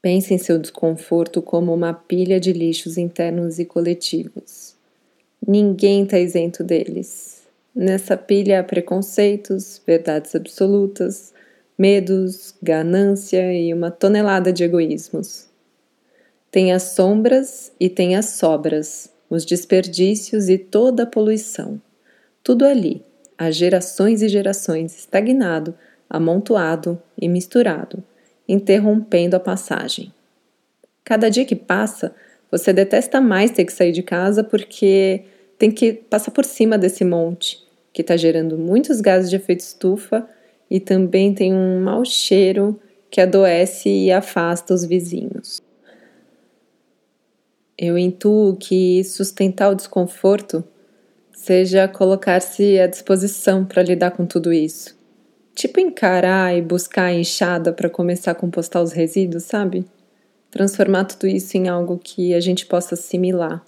Pense 0.00 0.32
em 0.32 0.38
seu 0.38 0.56
desconforto 0.56 1.42
como 1.42 1.74
uma 1.74 1.92
pilha 1.92 2.38
de 2.38 2.52
lixos 2.52 2.96
internos 2.96 3.58
e 3.58 3.64
coletivos. 3.64 4.76
Ninguém 5.44 6.04
está 6.04 6.16
isento 6.16 6.62
deles. 6.62 7.42
Nessa 7.74 8.16
pilha 8.16 8.60
há 8.60 8.62
preconceitos, 8.62 9.82
verdades 9.84 10.32
absolutas, 10.36 11.34
medos, 11.76 12.54
ganância 12.62 13.52
e 13.52 13.74
uma 13.74 13.90
tonelada 13.90 14.52
de 14.52 14.62
egoísmos. 14.62 15.55
Tem 16.50 16.72
as 16.72 16.82
sombras 16.82 17.72
e 17.78 17.88
tem 17.88 18.16
as 18.16 18.26
sobras, 18.30 19.12
os 19.28 19.44
desperdícios 19.44 20.48
e 20.48 20.56
toda 20.56 21.02
a 21.02 21.06
poluição. 21.06 21.80
Tudo 22.42 22.64
ali, 22.64 23.04
há 23.36 23.50
gerações 23.50 24.22
e 24.22 24.28
gerações, 24.28 24.96
estagnado, 24.96 25.74
amontoado 26.08 27.00
e 27.20 27.28
misturado 27.28 28.02
interrompendo 28.48 29.36
a 29.36 29.40
passagem. 29.40 30.12
Cada 31.04 31.28
dia 31.28 31.44
que 31.44 31.56
passa, 31.56 32.14
você 32.50 32.72
detesta 32.72 33.20
mais 33.20 33.50
ter 33.50 33.64
que 33.64 33.72
sair 33.72 33.92
de 33.92 34.02
casa 34.02 34.42
porque 34.44 35.24
tem 35.58 35.70
que 35.70 35.92
passar 35.92 36.30
por 36.30 36.44
cima 36.44 36.76
desse 36.78 37.04
monte 37.04 37.64
que 37.92 38.02
está 38.02 38.16
gerando 38.16 38.58
muitos 38.58 39.00
gases 39.00 39.30
de 39.30 39.36
efeito 39.36 39.60
estufa 39.60 40.28
e 40.70 40.78
também 40.78 41.32
tem 41.32 41.54
um 41.54 41.80
mau 41.80 42.04
cheiro 42.04 42.78
que 43.10 43.20
adoece 43.20 43.88
e 43.88 44.12
afasta 44.12 44.74
os 44.74 44.84
vizinhos. 44.84 45.62
Eu 47.78 47.98
intuo 47.98 48.56
que 48.56 49.04
sustentar 49.04 49.70
o 49.70 49.74
desconforto 49.74 50.64
seja 51.32 51.86
colocar-se 51.86 52.80
à 52.80 52.86
disposição 52.86 53.64
para 53.64 53.82
lidar 53.82 54.12
com 54.12 54.24
tudo 54.24 54.52
isso 54.52 54.96
tipo 55.56 55.80
encarar 55.80 56.54
e 56.54 56.60
buscar 56.60 57.04
a 57.04 57.14
enxada 57.14 57.72
para 57.72 57.88
começar 57.88 58.32
a 58.32 58.34
compostar 58.34 58.82
os 58.82 58.92
resíduos, 58.92 59.44
sabe? 59.44 59.86
Transformar 60.50 61.06
tudo 61.06 61.26
isso 61.26 61.56
em 61.56 61.66
algo 61.66 61.98
que 61.98 62.34
a 62.34 62.40
gente 62.40 62.66
possa 62.66 62.94
assimilar, 62.94 63.64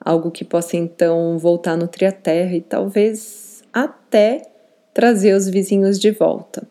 algo 0.00 0.30
que 0.30 0.44
possa 0.44 0.76
então 0.76 1.36
voltar 1.36 1.72
a 1.72 1.76
nutrir 1.76 2.08
a 2.08 2.12
terra 2.12 2.54
e 2.54 2.60
talvez 2.60 3.62
até 3.72 4.42
trazer 4.94 5.34
os 5.34 5.48
vizinhos 5.48 5.98
de 5.98 6.12
volta. 6.12 6.66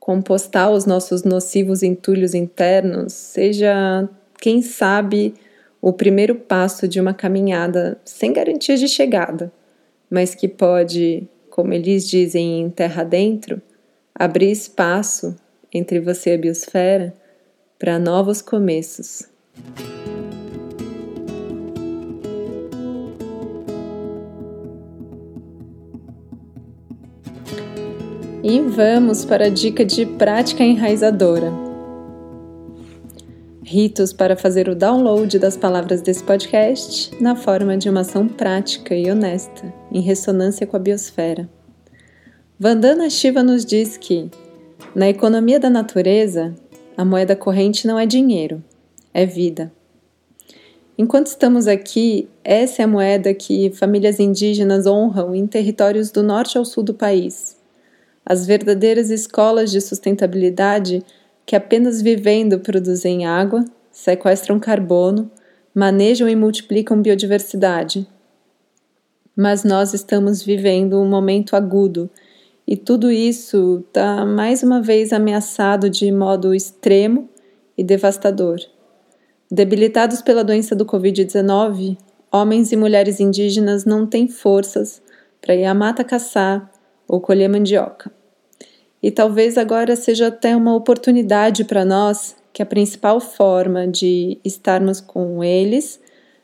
Compostar 0.00 0.70
os 0.70 0.86
nossos 0.86 1.22
nocivos 1.22 1.82
entulhos 1.82 2.34
internos 2.34 3.12
seja, 3.12 4.08
quem 4.40 4.62
sabe, 4.62 5.34
o 5.80 5.92
primeiro 5.92 6.34
passo 6.34 6.88
de 6.88 7.00
uma 7.00 7.14
caminhada 7.14 8.00
sem 8.04 8.32
garantia 8.32 8.76
de 8.76 8.88
chegada, 8.88 9.52
mas 10.10 10.34
que 10.34 10.48
pode, 10.48 11.28
como 11.50 11.72
eles 11.72 12.08
dizem 12.08 12.60
em 12.60 12.70
Terra 12.70 13.04
Dentro, 13.04 13.60
abrir 14.14 14.50
espaço 14.50 15.36
entre 15.72 16.00
você 16.00 16.30
e 16.30 16.34
a 16.34 16.38
biosfera 16.38 17.14
para 17.78 17.98
novos 17.98 18.42
começos. 18.42 19.28
E 28.42 28.60
vamos 28.60 29.24
para 29.24 29.46
a 29.46 29.50
dica 29.50 29.84
de 29.84 30.06
prática 30.06 30.64
enraizadora. 30.64 31.67
Ritos 33.70 34.14
para 34.14 34.34
fazer 34.34 34.66
o 34.66 34.74
download 34.74 35.38
das 35.38 35.54
palavras 35.54 36.00
desse 36.00 36.24
podcast 36.24 37.14
na 37.20 37.36
forma 37.36 37.76
de 37.76 37.90
uma 37.90 38.00
ação 38.00 38.26
prática 38.26 38.94
e 38.94 39.10
honesta, 39.10 39.70
em 39.92 40.00
ressonância 40.00 40.66
com 40.66 40.74
a 40.74 40.80
biosfera. 40.80 41.46
Vandana 42.58 43.10
Shiva 43.10 43.42
nos 43.42 43.66
diz 43.66 43.98
que, 43.98 44.30
na 44.94 45.10
economia 45.10 45.60
da 45.60 45.68
natureza, 45.68 46.54
a 46.96 47.04
moeda 47.04 47.36
corrente 47.36 47.86
não 47.86 47.98
é 47.98 48.06
dinheiro, 48.06 48.64
é 49.12 49.26
vida. 49.26 49.70
Enquanto 50.96 51.26
estamos 51.26 51.66
aqui, 51.66 52.26
essa 52.42 52.80
é 52.80 52.86
a 52.86 52.88
moeda 52.88 53.34
que 53.34 53.70
famílias 53.72 54.18
indígenas 54.18 54.86
honram 54.86 55.34
em 55.34 55.46
territórios 55.46 56.10
do 56.10 56.22
norte 56.22 56.56
ao 56.56 56.64
sul 56.64 56.82
do 56.82 56.94
país 56.94 57.58
as 58.28 58.46
verdadeiras 58.46 59.08
escolas 59.08 59.70
de 59.70 59.80
sustentabilidade 59.80 61.02
que 61.48 61.56
apenas 61.56 62.02
vivendo 62.02 62.60
produzem 62.60 63.24
água, 63.24 63.64
sequestram 63.90 64.60
carbono, 64.60 65.30
manejam 65.74 66.28
e 66.28 66.36
multiplicam 66.36 67.00
biodiversidade. 67.00 68.06
Mas 69.34 69.64
nós 69.64 69.94
estamos 69.94 70.42
vivendo 70.42 71.00
um 71.00 71.08
momento 71.08 71.56
agudo 71.56 72.10
e 72.66 72.76
tudo 72.76 73.10
isso 73.10 73.82
está 73.88 74.26
mais 74.26 74.62
uma 74.62 74.82
vez 74.82 75.10
ameaçado 75.10 75.88
de 75.88 76.12
modo 76.12 76.54
extremo 76.54 77.30
e 77.78 77.82
devastador. 77.82 78.58
Debilitados 79.50 80.20
pela 80.20 80.44
doença 80.44 80.76
do 80.76 80.84
Covid-19, 80.84 81.96
homens 82.30 82.72
e 82.72 82.76
mulheres 82.76 83.20
indígenas 83.20 83.86
não 83.86 84.06
têm 84.06 84.28
forças 84.28 85.00
para 85.40 85.54
ir 85.54 85.64
à 85.64 85.72
mata 85.72 86.04
caçar 86.04 86.70
ou 87.08 87.22
colher 87.22 87.48
mandioca. 87.48 88.17
E 89.02 89.10
talvez 89.10 89.56
agora 89.56 89.94
seja 89.94 90.28
até 90.28 90.56
uma 90.56 90.74
oportunidade 90.74 91.64
para 91.64 91.84
nós 91.84 92.36
que 92.52 92.62
a 92.62 92.66
principal 92.66 93.20
forma 93.20 93.86
de 93.86 94.38
estarmos 94.44 95.00
com 95.00 95.44
eles 95.44 96.00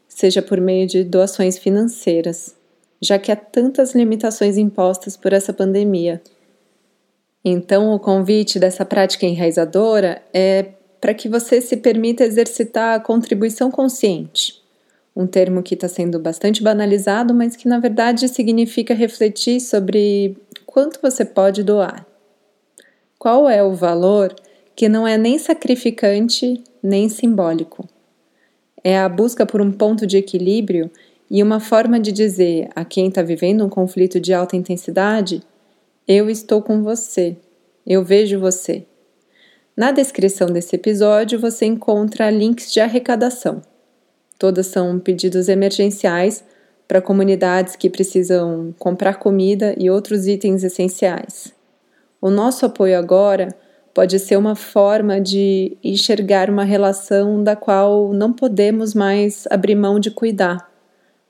seja 0.07 0.41
por 0.41 0.61
meio 0.61 0.87
de 0.87 1.03
doações 1.03 1.59
financeiras, 1.59 2.55
já 3.01 3.19
que 3.19 3.33
há 3.33 3.37
tantas 3.37 3.95
limitações 3.95 4.57
impostas 4.57 5.17
por 5.17 5.33
essa 5.33 5.53
pandemia. 5.53 6.23
Então, 7.45 7.93
o 7.93 7.99
convite 7.99 8.59
dessa 8.59 8.85
prática 8.85 9.27
enraizadora 9.27 10.23
é 10.33 10.67
para 11.01 11.13
que 11.13 11.29
você 11.29 11.61
se 11.61 11.77
permita 11.77 12.25
exercitar 12.25 12.95
a 12.95 13.01
contribuição 13.01 13.71
consciente, 13.71 14.63
um 15.15 15.27
termo 15.27 15.63
que 15.63 15.75
está 15.75 15.89
sendo 15.89 16.19
bastante 16.19 16.63
banalizado, 16.63 17.35
mas 17.35 17.57
que 17.57 17.69
na 17.69 17.79
verdade 17.79 18.29
significa 18.29 18.95
refletir 18.95 19.61
sobre 19.61 20.37
quanto 20.65 21.01
você 21.03 21.25
pode 21.25 21.63
doar. 21.63 22.07
Qual 23.25 23.49
é 23.49 23.63
o 23.63 23.73
valor 23.73 24.37
que 24.77 24.87
não 24.87 25.09
é 25.09 25.17
nem 25.17 25.39
sacrificante 25.39 26.63
nem 26.83 27.09
simbólico? 27.09 27.89
É 28.85 28.99
a 28.99 29.09
busca 29.09 29.47
por 29.47 29.63
um 29.63 29.73
ponto 29.73 30.07
de 30.07 30.19
equilíbrio 30.19 30.91
e 31.31 31.43
uma 31.43 31.59
forma 31.59 31.99
de 31.99 32.13
dizer 32.13 32.69
a 32.77 32.85
quem 32.85 33.09
está 33.09 33.23
vivendo 33.23 33.65
um 33.65 33.71
conflito 33.71 34.21
de 34.21 34.35
alta 34.35 34.57
intensidade: 34.57 35.43
Eu 36.07 36.29
estou 36.29 36.61
com 36.61 36.83
você, 36.83 37.35
eu 37.87 38.05
vejo 38.05 38.39
você. 38.39 38.85
Na 39.75 39.91
descrição 39.91 40.49
desse 40.49 40.77
episódio 40.77 41.41
você 41.41 41.65
encontra 41.65 42.31
links 42.31 42.71
de 42.71 42.79
arrecadação. 42.79 43.63
Todas 44.39 44.67
são 44.67 44.99
pedidos 44.99 45.49
emergenciais 45.49 46.45
para 46.87 47.01
comunidades 47.01 47.75
que 47.75 47.89
precisam 47.89 48.75
comprar 48.79 49.15
comida 49.15 49.75
e 49.79 49.89
outros 49.89 50.27
itens 50.27 50.63
essenciais. 50.63 51.54
O 52.25 52.31
nosso 52.31 52.65
apoio 52.65 52.99
agora 52.99 53.55
pode 53.93 54.19
ser 54.19 54.39
uma 54.39 54.57
forma 54.57 55.21
de 55.21 55.77
enxergar 55.85 56.49
uma 56.49 56.65
relação 56.65 57.45
da 57.45 57.55
qual 57.55 58.15
não 58.15 58.33
podemos 58.33 58.95
mais 58.95 59.47
abrir 59.51 59.75
mão 59.75 60.01
de 60.01 60.11
cuidar, 60.11 60.73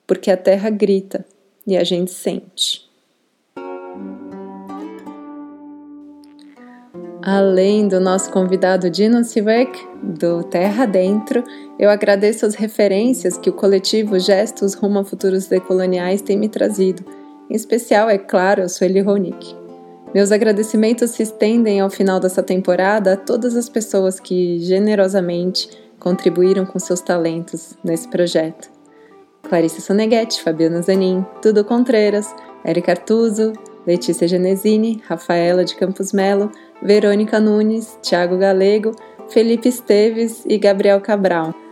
porque 0.06 0.30
a 0.30 0.36
terra 0.36 0.70
grita 0.70 1.24
e 1.66 1.76
a 1.76 1.82
gente 1.82 2.12
sente. 2.12 2.88
Além 7.20 7.88
do 7.88 7.98
nosso 7.98 8.30
convidado 8.30 8.88
Dino 8.88 9.24
Sivek, 9.24 9.76
do 10.00 10.44
Terra 10.44 10.86
Dentro, 10.86 11.42
eu 11.76 11.90
agradeço 11.90 12.46
as 12.46 12.54
referências 12.54 13.36
que 13.36 13.50
o 13.50 13.54
coletivo 13.54 14.16
Gestos 14.20 14.74
Rumo 14.74 15.00
a 15.00 15.04
Futuros 15.04 15.48
Decoloniais 15.48 16.22
tem 16.22 16.36
me 16.36 16.48
trazido. 16.48 17.04
Em 17.50 17.56
especial, 17.56 18.08
é 18.08 18.16
claro, 18.16 18.68
Sueli 18.68 19.00
Ronick. 19.00 19.63
Meus 20.14 20.30
agradecimentos 20.30 21.10
se 21.10 21.24
estendem 21.24 21.80
ao 21.80 21.90
final 21.90 22.20
dessa 22.20 22.40
temporada 22.40 23.14
a 23.14 23.16
todas 23.16 23.56
as 23.56 23.68
pessoas 23.68 24.20
que 24.20 24.60
generosamente 24.60 25.68
contribuíram 25.98 26.64
com 26.64 26.78
seus 26.78 27.00
talentos 27.00 27.76
nesse 27.82 28.06
projeto. 28.06 28.70
Clarissa 29.42 29.80
Soneghetti, 29.80 30.40
Fabiana 30.40 30.80
Zanin, 30.82 31.26
Tudo 31.42 31.64
Contreiras, 31.64 32.32
Erika 32.64 32.92
Artuso, 32.92 33.52
Letícia 33.84 34.28
Genesini, 34.28 35.02
Rafaela 35.04 35.64
de 35.64 35.74
Campos 35.74 36.12
Melo, 36.12 36.50
Verônica 36.80 37.40
Nunes, 37.40 37.98
Tiago 38.00 38.38
Galego, 38.38 38.92
Felipe 39.28 39.68
Esteves 39.68 40.44
e 40.46 40.56
Gabriel 40.58 41.00
Cabral. 41.00 41.63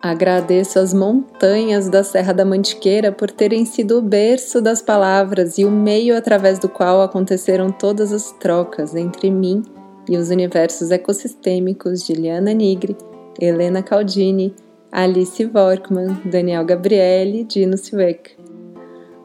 Agradeço 0.00 0.78
as 0.78 0.94
montanhas 0.94 1.88
da 1.88 2.04
Serra 2.04 2.32
da 2.32 2.44
Mantiqueira 2.44 3.10
por 3.10 3.32
terem 3.32 3.64
sido 3.64 3.98
o 3.98 4.02
berço 4.02 4.62
das 4.62 4.80
palavras 4.80 5.58
e 5.58 5.64
o 5.64 5.70
meio 5.72 6.16
através 6.16 6.60
do 6.60 6.68
qual 6.68 7.02
aconteceram 7.02 7.72
todas 7.72 8.12
as 8.12 8.30
trocas 8.30 8.94
entre 8.94 9.28
mim 9.28 9.64
e 10.08 10.16
os 10.16 10.30
universos 10.30 10.92
ecossistêmicos 10.92 12.06
de 12.06 12.12
Liana 12.12 12.52
Nigri, 12.52 12.96
Helena 13.40 13.82
Caldini, 13.82 14.54
Alice 14.92 15.44
Vorkman, 15.44 16.16
Daniel 16.24 16.64
Gabriele 16.64 17.40
e 17.40 17.44
Dino 17.44 17.76
Silvec. 17.76 18.36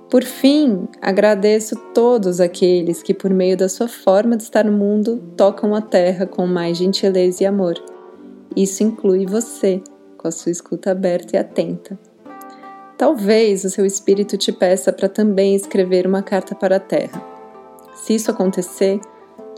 Por 0.09 0.23
fim, 0.23 0.87
agradeço 0.99 1.75
todos 1.93 2.39
aqueles 2.39 3.03
que, 3.03 3.13
por 3.13 3.31
meio 3.31 3.55
da 3.55 3.69
sua 3.69 3.87
forma 3.87 4.35
de 4.35 4.43
estar 4.43 4.65
no 4.65 4.71
mundo, 4.71 5.23
tocam 5.37 5.75
a 5.75 5.81
terra 5.81 6.25
com 6.25 6.47
mais 6.47 6.77
gentileza 6.77 7.43
e 7.43 7.45
amor. 7.45 7.75
Isso 8.55 8.83
inclui 8.83 9.25
você 9.25 9.81
com 10.23 10.29
a 10.29 10.31
sua 10.31 10.53
escuta 10.53 10.91
aberta 10.91 11.35
e 11.35 11.39
atenta. 11.39 11.99
Talvez 12.97 13.65
o 13.65 13.69
seu 13.69 13.85
espírito 13.85 14.37
te 14.37 14.53
peça 14.53 14.93
para 14.93 15.09
também 15.09 15.53
escrever 15.53 16.07
uma 16.07 16.23
carta 16.23 16.55
para 16.55 16.77
a 16.77 16.79
Terra. 16.79 17.21
Se 17.93 18.15
isso 18.15 18.31
acontecer, 18.31 19.01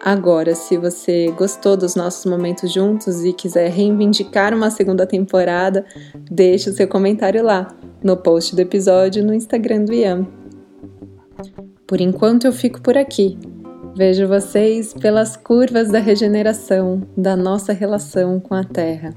Agora, 0.03 0.53
se 0.53 0.77
você 0.77 1.31
gostou 1.31 1.75
dos 1.75 1.95
nossos 1.95 2.25
momentos 2.25 2.71
juntos 2.71 3.23
e 3.23 3.33
quiser 3.33 3.69
reivindicar 3.69 4.53
uma 4.53 4.69
segunda 4.69 5.05
temporada, 5.07 5.85
deixe 6.29 6.69
o 6.69 6.73
seu 6.73 6.87
comentário 6.87 7.43
lá, 7.43 7.67
no 8.03 8.15
post 8.15 8.55
do 8.55 8.59
episódio 8.59 9.25
no 9.25 9.33
Instagram 9.33 9.85
do 9.85 9.93
Ian. 9.93 10.27
Por 11.87 11.99
enquanto 11.99 12.45
eu 12.45 12.53
fico 12.53 12.81
por 12.81 12.97
aqui. 12.97 13.37
Vejo 13.95 14.27
vocês 14.27 14.93
pelas 14.93 15.35
curvas 15.35 15.91
da 15.91 15.99
regeneração 15.99 17.01
da 17.17 17.35
nossa 17.35 17.73
relação 17.73 18.39
com 18.39 18.53
a 18.53 18.63
Terra. 18.63 19.15